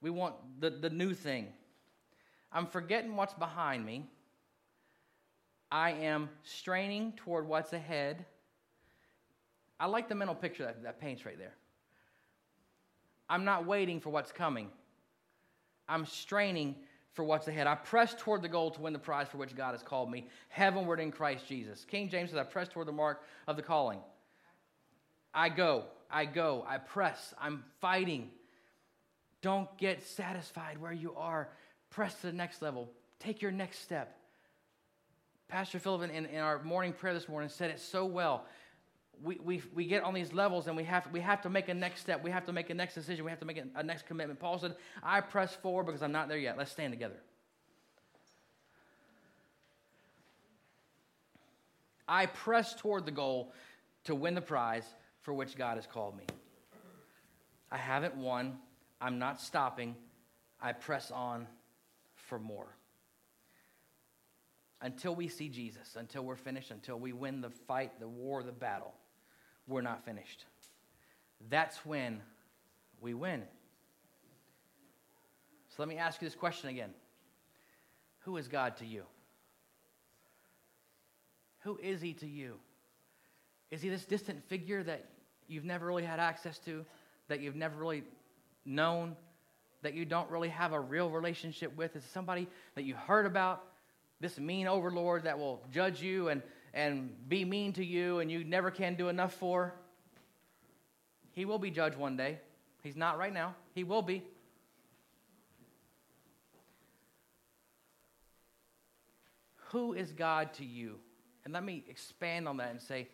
We 0.01 0.11
want 0.11 0.35
the, 0.61 0.71
the 0.71 0.91
new 0.91 1.15
thing. 1.15 1.49
I'm 2.53 2.67
forgetting 2.67 3.17
what's 3.17 3.35
behind 3.35 3.85
me. 3.85 4.07
I 5.71 5.93
am 5.93 6.29
straining 6.43 7.13
toward 7.17 7.49
what's 7.49 7.73
ahead. 7.73 8.27
I 9.81 9.87
like 9.87 10.09
the 10.09 10.15
mental 10.15 10.35
picture 10.35 10.65
that, 10.65 10.83
that 10.83 11.01
paints 11.01 11.25
right 11.25 11.39
there. 11.39 11.55
I'm 13.29 13.45
not 13.45 13.65
waiting 13.65 14.01
for 14.01 14.11
what's 14.11 14.33
coming. 14.33 14.69
I'm 15.89 16.05
straining 16.05 16.77
for 17.13 17.25
what's 17.25 17.49
ahead. 17.49 17.67
I 17.67 17.75
press 17.75 18.15
toward 18.19 18.43
the 18.43 18.49
goal 18.49 18.71
to 18.71 18.81
win 18.81 18.93
the 18.93 18.99
prize 18.99 19.29
for 19.29 19.39
which 19.39 19.55
God 19.55 19.73
has 19.73 19.83
called 19.83 20.11
me, 20.11 20.29
heavenward 20.49 21.01
in 21.01 21.11
Christ 21.11 21.47
Jesus. 21.47 21.85
King 21.85 22.09
James 22.09 22.31
says, 22.31 22.39
I 22.39 22.45
press 22.45 22.69
toward 22.69 22.89
the 22.89 22.93
mark 22.93 23.23
of 23.47 23.57
the 23.57 23.63
calling. 23.63 24.01
I 25.35 25.49
go, 25.49 25.85
I 26.11 26.25
go, 26.25 26.65
I 26.69 26.79
press, 26.79 27.35
I'm 27.41 27.65
fighting. 27.81 28.31
Don't 29.41 29.75
get 29.79 30.03
satisfied 30.03 30.79
where 30.79 30.93
you 30.93 31.15
are. 31.17 31.49
Press 31.91 32.15
to 32.21 32.27
the 32.29 32.33
next 32.33 32.63
level. 32.63 32.89
Take 33.19 33.43
your 33.43 33.51
next 33.51 33.81
step. 33.81 34.17
Pastor 35.49 35.79
Philip 35.79 36.11
in, 36.11 36.27
in 36.27 36.41
our 36.41 36.63
morning 36.63 36.93
prayer 36.93 37.13
this 37.15 37.29
morning 37.29 37.51
said 37.51 37.71
it 37.71 37.81
so 37.81 38.05
well 38.07 38.47
we, 39.23 39.39
we, 39.43 39.63
we 39.75 39.85
get 39.87 40.03
on 40.03 40.15
these 40.15 40.33
levels 40.33 40.67
and 40.67 40.77
we 40.77 40.85
have, 40.85 41.07
we 41.13 41.21
have 41.21 41.43
to 41.43 41.51
make 41.51 41.69
a 41.69 41.75
next 41.75 42.01
step. 42.01 42.23
We 42.23 42.31
have 42.31 42.45
to 42.47 42.53
make 42.53 42.71
a 42.71 42.75
next 42.75 42.95
decision. 42.95 43.25
We 43.25 43.31
have 43.31 43.41
to 43.41 43.47
make 43.47 43.59
a, 43.59 43.65
a 43.77 43.83
next 43.83 44.07
commitment. 44.07 44.41
Paul 44.41 44.59
said, 44.59 44.75
I 45.03 45.21
press 45.21 45.55
forward 45.55 45.87
because 45.87 46.03
I'm 46.03 46.13
not 46.13 46.29
there 46.29 46.39
yet. 46.39 46.59
Let's 46.59 46.73
stand 46.73 46.93
together. 46.93 47.21
I 52.09 52.27
press 52.27 52.75
toward 52.75 53.07
the 53.07 53.13
goal 53.13 53.53
to 54.05 54.15
win 54.15 54.35
the 54.35 54.41
prize 54.41 54.85
for 55.23 55.33
which 55.33 55.57
God 55.57 55.77
has 55.77 55.87
called 55.87 56.17
me. 56.17 56.25
I 57.71 57.79
haven't 57.79 58.17
won. 58.17 58.59
I'm 59.01 59.19
not 59.19 59.41
stopping. 59.41 59.97
I 60.61 60.73
press 60.73 61.11
on 61.11 61.47
for 62.15 62.39
more. 62.39 62.77
Until 64.81 65.15
we 65.15 65.29
see 65.29 65.49
Jesus, 65.49 65.97
until 65.97 66.25
we're 66.25 66.37
finished, 66.37 66.71
until 66.71 66.99
we 66.99 67.13
win 67.13 67.41
the 67.41 67.51
fight, 67.51 67.99
the 68.01 68.09
war, 68.09 68.43
the 68.43 68.53
battle 68.53 68.93
we're 69.67 69.81
not 69.81 70.05
finished. 70.05 70.45
That's 71.49 71.85
when 71.87 72.21
we 73.01 73.15
win. 73.15 73.43
So 75.69 75.77
let 75.79 75.89
me 75.89 75.97
ask 75.97 76.21
you 76.21 76.29
this 76.29 76.35
question 76.35 76.69
again 76.69 76.91
Who 78.21 78.37
is 78.37 78.49
God 78.49 78.77
to 78.79 78.87
you? 78.87 79.05
Who 81.61 81.79
is 81.79 82.01
He 82.01 82.13
to 82.15 82.27
you? 82.27 82.57
Is 83.73 83.83
He 83.83 83.89
this 83.89 84.05
distant 84.05 84.45
figure 84.45 84.85
that 84.85 85.07
you've 85.49 85.65
never 85.65 85.85
really 85.85 86.05
had 86.05 86.21
access 86.21 86.59
to, 86.61 86.85
that 87.27 87.41
you've 87.41 87.57
never 87.57 87.77
really 87.77 88.05
known, 88.65 89.17
that 89.83 89.95
you 89.95 90.05
don't 90.05 90.31
really 90.31 90.51
have 90.51 90.73
a 90.73 90.79
real 90.79 91.11
relationship 91.11 91.77
with? 91.77 91.97
Is 91.97 92.05
somebody 92.05 92.47
that 92.77 92.85
you 92.85 92.95
heard 92.95 93.27
about, 93.27 93.65
this 94.21 94.39
mean 94.39 94.69
overlord 94.69 95.25
that 95.25 95.37
will 95.37 95.61
judge 95.73 96.01
you 96.01 96.29
and 96.29 96.43
and 96.75 97.11
be 97.29 97.45
mean 97.45 97.73
to 97.75 97.85
you 97.85 98.21
and 98.21 98.31
you 98.31 98.45
never 98.45 98.71
can 98.71 98.95
do 98.95 99.09
enough 99.09 99.35
for, 99.35 99.75
he 101.33 101.45
will 101.45 101.59
be 101.59 101.71
judged 101.71 101.97
one 101.97 102.17
day. 102.17 102.39
He's 102.83 102.97
not 102.97 103.19
right 103.19 103.33
now. 103.33 103.55
He 103.75 103.85
will 103.85 104.03
be. 104.03 104.23
Who 109.71 109.95
is 109.95 110.13
God 110.13 110.53
to 110.55 110.65
you? 110.65 110.97
And 111.45 111.55
let 111.55 111.65
me 111.65 111.85
expand 111.89 112.47
on 112.47 112.59
that 112.59 112.71
and 112.71 112.81
say, 112.81 113.09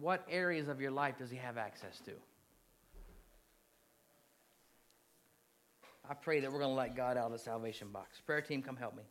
what 0.00 0.26
areas 0.30 0.68
of 0.68 0.80
your 0.80 0.90
life 0.90 1.18
does 1.18 1.30
he 1.30 1.36
have 1.36 1.56
access 1.56 2.00
to? 2.00 2.12
I 6.08 6.14
pray 6.14 6.40
that 6.40 6.52
we're 6.52 6.60
going 6.60 6.70
to 6.70 6.76
let 6.76 6.96
God 6.96 7.16
out 7.16 7.26
of 7.26 7.32
the 7.32 7.38
salvation 7.38 7.88
box. 7.88 8.20
Prayer 8.24 8.40
team, 8.40 8.62
come 8.62 8.76
help 8.76 8.96
me. 8.96 9.02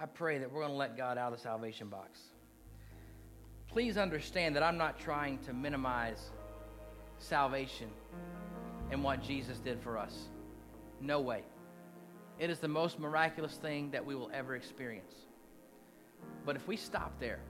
I 0.00 0.06
pray 0.06 0.38
that 0.38 0.50
we're 0.52 0.60
going 0.60 0.72
to 0.72 0.76
let 0.76 0.96
God 0.96 1.18
out 1.18 1.32
of 1.32 1.38
the 1.38 1.42
salvation 1.42 1.88
box. 1.88 2.20
Please 3.68 3.96
understand 3.96 4.56
that 4.56 4.62
I'm 4.62 4.76
not 4.76 4.98
trying 4.98 5.38
to 5.40 5.52
minimize 5.52 6.30
salvation 7.18 7.88
and 8.90 9.02
what 9.02 9.22
Jesus 9.22 9.58
did 9.58 9.80
for 9.80 9.96
us. 9.96 10.28
No 11.00 11.20
way. 11.20 11.42
It 12.38 12.50
is 12.50 12.58
the 12.58 12.68
most 12.68 12.98
miraculous 12.98 13.54
thing 13.54 13.90
that 13.92 14.04
we 14.04 14.14
will 14.14 14.30
ever 14.34 14.54
experience. 14.54 15.14
But 16.44 16.56
if 16.56 16.66
we 16.66 16.76
stop 16.76 17.18
there, 17.20 17.40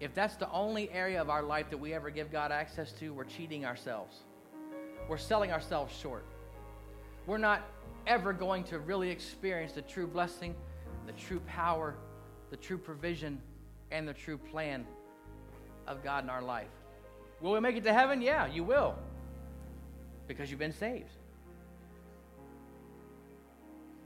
if 0.00 0.14
that's 0.14 0.36
the 0.36 0.50
only 0.50 0.90
area 0.90 1.20
of 1.20 1.28
our 1.28 1.42
life 1.42 1.70
that 1.70 1.78
we 1.78 1.92
ever 1.92 2.10
give 2.10 2.32
God 2.32 2.52
access 2.52 2.92
to, 2.92 3.12
we're 3.12 3.24
cheating 3.24 3.64
ourselves. 3.64 4.16
We're 5.08 5.18
selling 5.18 5.52
ourselves 5.52 5.94
short. 5.96 6.24
We're 7.26 7.38
not 7.38 7.62
ever 8.06 8.32
going 8.32 8.64
to 8.64 8.78
really 8.78 9.10
experience 9.10 9.72
the 9.72 9.82
true 9.82 10.06
blessing 10.06 10.54
the 11.06 11.12
true 11.12 11.40
power, 11.40 11.96
the 12.50 12.56
true 12.56 12.78
provision, 12.78 13.40
and 13.90 14.06
the 14.06 14.12
true 14.12 14.38
plan 14.38 14.86
of 15.86 16.04
God 16.04 16.22
in 16.22 16.30
our 16.30 16.42
life. 16.42 16.68
Will 17.40 17.52
we 17.52 17.60
make 17.60 17.76
it 17.76 17.84
to 17.84 17.92
heaven? 17.92 18.22
Yeah, 18.22 18.46
you 18.46 18.62
will. 18.62 18.94
Because 20.28 20.50
you've 20.50 20.60
been 20.60 20.72
saved. 20.72 21.10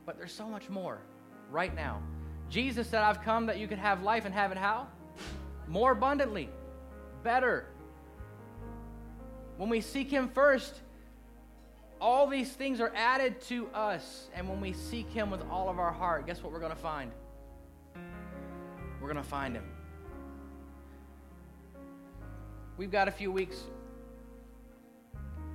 But 0.07 0.17
there's 0.17 0.33
so 0.33 0.49
much 0.49 0.71
more 0.71 1.01
right 1.51 1.75
now. 1.75 2.03
Jesus 2.51 2.89
said, 2.89 3.03
I've 3.03 3.23
come 3.23 3.47
that 3.47 3.59
you 3.59 3.67
could 3.67 3.79
have 3.79 4.03
life 4.03 4.25
and 4.25 4.35
have 4.35 4.53
it 4.53 4.59
how? 4.59 4.87
More 5.67 5.93
abundantly, 5.93 6.49
better. 7.23 7.67
When 9.57 9.69
we 9.69 9.81
seek 9.81 10.11
Him 10.11 10.29
first, 10.29 10.81
all 12.01 12.27
these 12.27 12.53
things 12.53 12.81
are 12.81 12.93
added 12.95 13.41
to 13.43 13.69
us. 13.69 14.29
And 14.35 14.49
when 14.49 14.61
we 14.61 14.73
seek 14.73 15.09
Him 15.11 15.31
with 15.31 15.43
all 15.51 15.69
of 15.69 15.79
our 15.79 15.93
heart, 15.93 16.27
guess 16.27 16.43
what 16.43 16.53
we're 16.53 16.61
going 16.61 16.73
to 16.73 16.77
find? 16.77 17.11
We're 19.01 19.09
going 19.09 19.17
to 19.17 19.29
find 19.29 19.55
Him. 19.55 19.65
We've 22.77 22.91
got 22.91 23.09
a 23.09 23.13
few 23.13 23.31
weeks. 23.31 23.57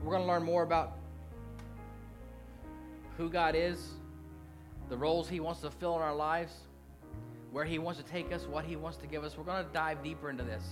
We're 0.04 0.12
going 0.12 0.24
to 0.24 0.28
learn 0.28 0.44
more 0.44 0.64
about 0.64 0.98
who 3.18 3.30
God 3.30 3.54
is, 3.56 3.90
the 4.88 4.96
roles 4.96 5.28
He 5.28 5.40
wants 5.40 5.60
to 5.62 5.70
fill 5.70 5.98
in 5.98 6.02
our 6.02 6.16
lives, 6.16 6.54
where 7.52 7.66
He 7.66 7.80
wants 7.80 8.00
to 8.00 8.06
take 8.06 8.32
us, 8.32 8.46
what 8.46 8.66
He 8.66 8.76
wants 8.76 8.98
to 8.98 9.08
give 9.08 9.24
us. 9.24 9.38
We're 9.38 9.44
going 9.44 9.66
to 9.66 9.72
dive 9.72 10.04
deeper 10.04 10.30
into 10.30 10.44
this. 10.44 10.64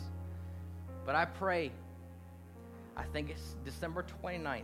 But 1.06 1.16
I 1.16 1.26
pray, 1.26 1.72
I 2.96 3.04
think 3.04 3.30
it's 3.30 3.56
December 3.63 4.06
29th 4.24 4.63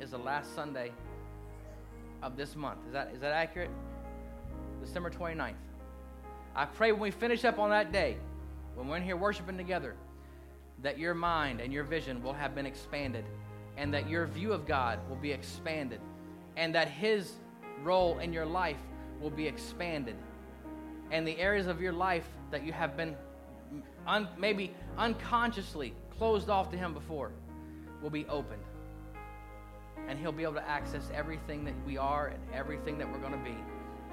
is 0.00 0.10
the 0.12 0.18
last 0.18 0.54
Sunday 0.54 0.92
of 2.22 2.36
this 2.36 2.56
month. 2.56 2.78
Is 2.86 2.92
that, 2.92 3.10
is 3.14 3.20
that 3.20 3.32
accurate? 3.32 3.70
December 4.80 5.10
29th. 5.10 5.54
I 6.54 6.64
pray 6.64 6.92
when 6.92 7.00
we 7.00 7.10
finish 7.10 7.44
up 7.44 7.58
on 7.58 7.70
that 7.70 7.92
day, 7.92 8.16
when 8.74 8.88
we're 8.88 8.96
in 8.96 9.02
here 9.02 9.16
worshiping 9.16 9.56
together, 9.56 9.94
that 10.82 10.98
your 10.98 11.14
mind 11.14 11.60
and 11.60 11.72
your 11.72 11.84
vision 11.84 12.22
will 12.22 12.32
have 12.32 12.54
been 12.54 12.66
expanded, 12.66 13.24
and 13.76 13.92
that 13.94 14.08
your 14.08 14.26
view 14.26 14.52
of 14.52 14.66
God 14.66 14.98
will 15.08 15.16
be 15.16 15.32
expanded, 15.32 16.00
and 16.56 16.74
that 16.74 16.88
His 16.88 17.32
role 17.82 18.18
in 18.18 18.32
your 18.32 18.46
life 18.46 18.78
will 19.20 19.30
be 19.30 19.46
expanded, 19.46 20.16
and 21.10 21.26
the 21.26 21.38
areas 21.38 21.66
of 21.66 21.80
your 21.80 21.92
life 21.92 22.28
that 22.50 22.64
you 22.64 22.72
have 22.72 22.96
been 22.96 23.16
un, 24.06 24.28
maybe 24.38 24.74
unconsciously 24.96 25.94
closed 26.16 26.48
off 26.48 26.70
to 26.70 26.76
Him 26.76 26.92
before 26.92 27.32
will 28.02 28.10
be 28.10 28.26
opened. 28.26 28.62
And 30.08 30.18
He'll 30.18 30.32
be 30.32 30.42
able 30.42 30.54
to 30.54 30.68
access 30.68 31.10
everything 31.14 31.64
that 31.64 31.74
we 31.86 31.98
are 31.98 32.28
and 32.28 32.40
everything 32.52 32.98
that 32.98 33.10
we're 33.10 33.18
going 33.18 33.32
to 33.32 33.38
be. 33.38 33.56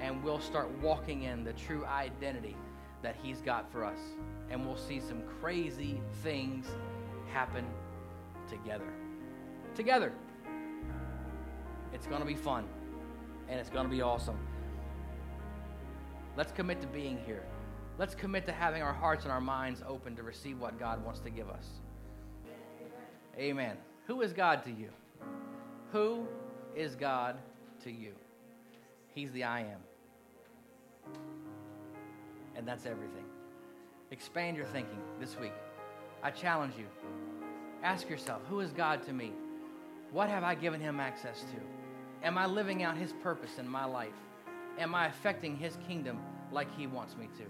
And 0.00 0.22
we'll 0.22 0.40
start 0.40 0.70
walking 0.82 1.22
in 1.22 1.44
the 1.44 1.54
true 1.54 1.86
identity 1.86 2.56
that 3.02 3.16
He's 3.22 3.40
got 3.40 3.70
for 3.72 3.84
us. 3.84 3.98
And 4.50 4.66
we'll 4.66 4.76
see 4.76 5.00
some 5.00 5.22
crazy 5.40 6.00
things 6.22 6.66
happen 7.32 7.64
together. 8.48 8.88
Together. 9.74 10.12
It's 11.92 12.06
going 12.06 12.20
to 12.20 12.26
be 12.26 12.34
fun. 12.34 12.64
And 13.48 13.58
it's 13.58 13.70
going 13.70 13.84
to 13.84 13.90
be 13.90 14.02
awesome. 14.02 14.38
Let's 16.36 16.52
commit 16.52 16.80
to 16.82 16.86
being 16.86 17.18
here. 17.24 17.42
Let's 17.98 18.14
commit 18.14 18.44
to 18.46 18.52
having 18.52 18.82
our 18.82 18.92
hearts 18.92 19.24
and 19.24 19.32
our 19.32 19.40
minds 19.40 19.82
open 19.88 20.14
to 20.16 20.22
receive 20.22 20.60
what 20.60 20.78
God 20.78 21.02
wants 21.04 21.20
to 21.20 21.30
give 21.30 21.48
us. 21.48 21.66
Amen. 23.38 23.76
Who 24.06 24.20
is 24.20 24.32
God 24.32 24.62
to 24.64 24.70
you? 24.70 24.90
Who 25.92 26.26
is 26.74 26.94
God 26.94 27.36
to 27.84 27.90
you? 27.90 28.12
He's 29.14 29.32
the 29.32 29.44
I 29.44 29.60
am. 29.60 31.14
And 32.54 32.68
that's 32.68 32.84
everything. 32.84 33.24
Expand 34.10 34.56
your 34.56 34.66
thinking 34.66 35.00
this 35.18 35.38
week. 35.40 35.54
I 36.22 36.30
challenge 36.30 36.74
you. 36.78 36.86
Ask 37.82 38.10
yourself, 38.10 38.42
who 38.48 38.60
is 38.60 38.72
God 38.72 39.02
to 39.06 39.12
me? 39.12 39.32
What 40.12 40.28
have 40.28 40.44
I 40.44 40.54
given 40.54 40.80
him 40.80 41.00
access 41.00 41.40
to? 41.40 42.26
Am 42.26 42.36
I 42.36 42.46
living 42.46 42.82
out 42.82 42.96
his 42.96 43.12
purpose 43.22 43.58
in 43.58 43.68
my 43.68 43.84
life? 43.84 44.14
Am 44.78 44.94
I 44.94 45.06
affecting 45.06 45.56
his 45.56 45.78
kingdom 45.88 46.18
like 46.52 46.74
he 46.76 46.86
wants 46.86 47.16
me 47.16 47.28
to? 47.38 47.44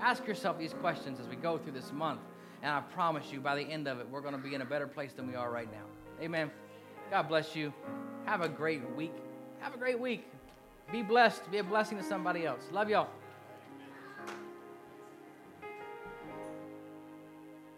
Ask 0.00 0.26
yourself 0.26 0.58
these 0.58 0.74
questions 0.74 1.20
as 1.20 1.28
we 1.28 1.36
go 1.36 1.58
through 1.58 1.72
this 1.72 1.92
month, 1.92 2.20
and 2.62 2.72
I 2.72 2.80
promise 2.80 3.32
you 3.32 3.40
by 3.40 3.54
the 3.54 3.62
end 3.62 3.86
of 3.86 4.00
it, 4.00 4.08
we're 4.10 4.20
going 4.20 4.34
to 4.34 4.40
be 4.40 4.54
in 4.54 4.62
a 4.62 4.64
better 4.64 4.86
place 4.86 5.12
than 5.12 5.28
we 5.28 5.34
are 5.34 5.50
right 5.50 5.70
now. 5.70 5.84
Amen. 6.20 6.50
God 7.10 7.28
bless 7.28 7.54
you. 7.54 7.72
Have 8.24 8.40
a 8.40 8.48
great 8.48 8.82
week. 8.96 9.12
Have 9.60 9.74
a 9.74 9.78
great 9.78 10.00
week. 10.00 10.26
Be 10.90 11.02
blessed. 11.02 11.50
Be 11.50 11.58
a 11.58 11.64
blessing 11.64 11.98
to 11.98 12.04
somebody 12.04 12.46
else. 12.46 12.62
Love 12.72 12.90
y'all. 12.90 13.08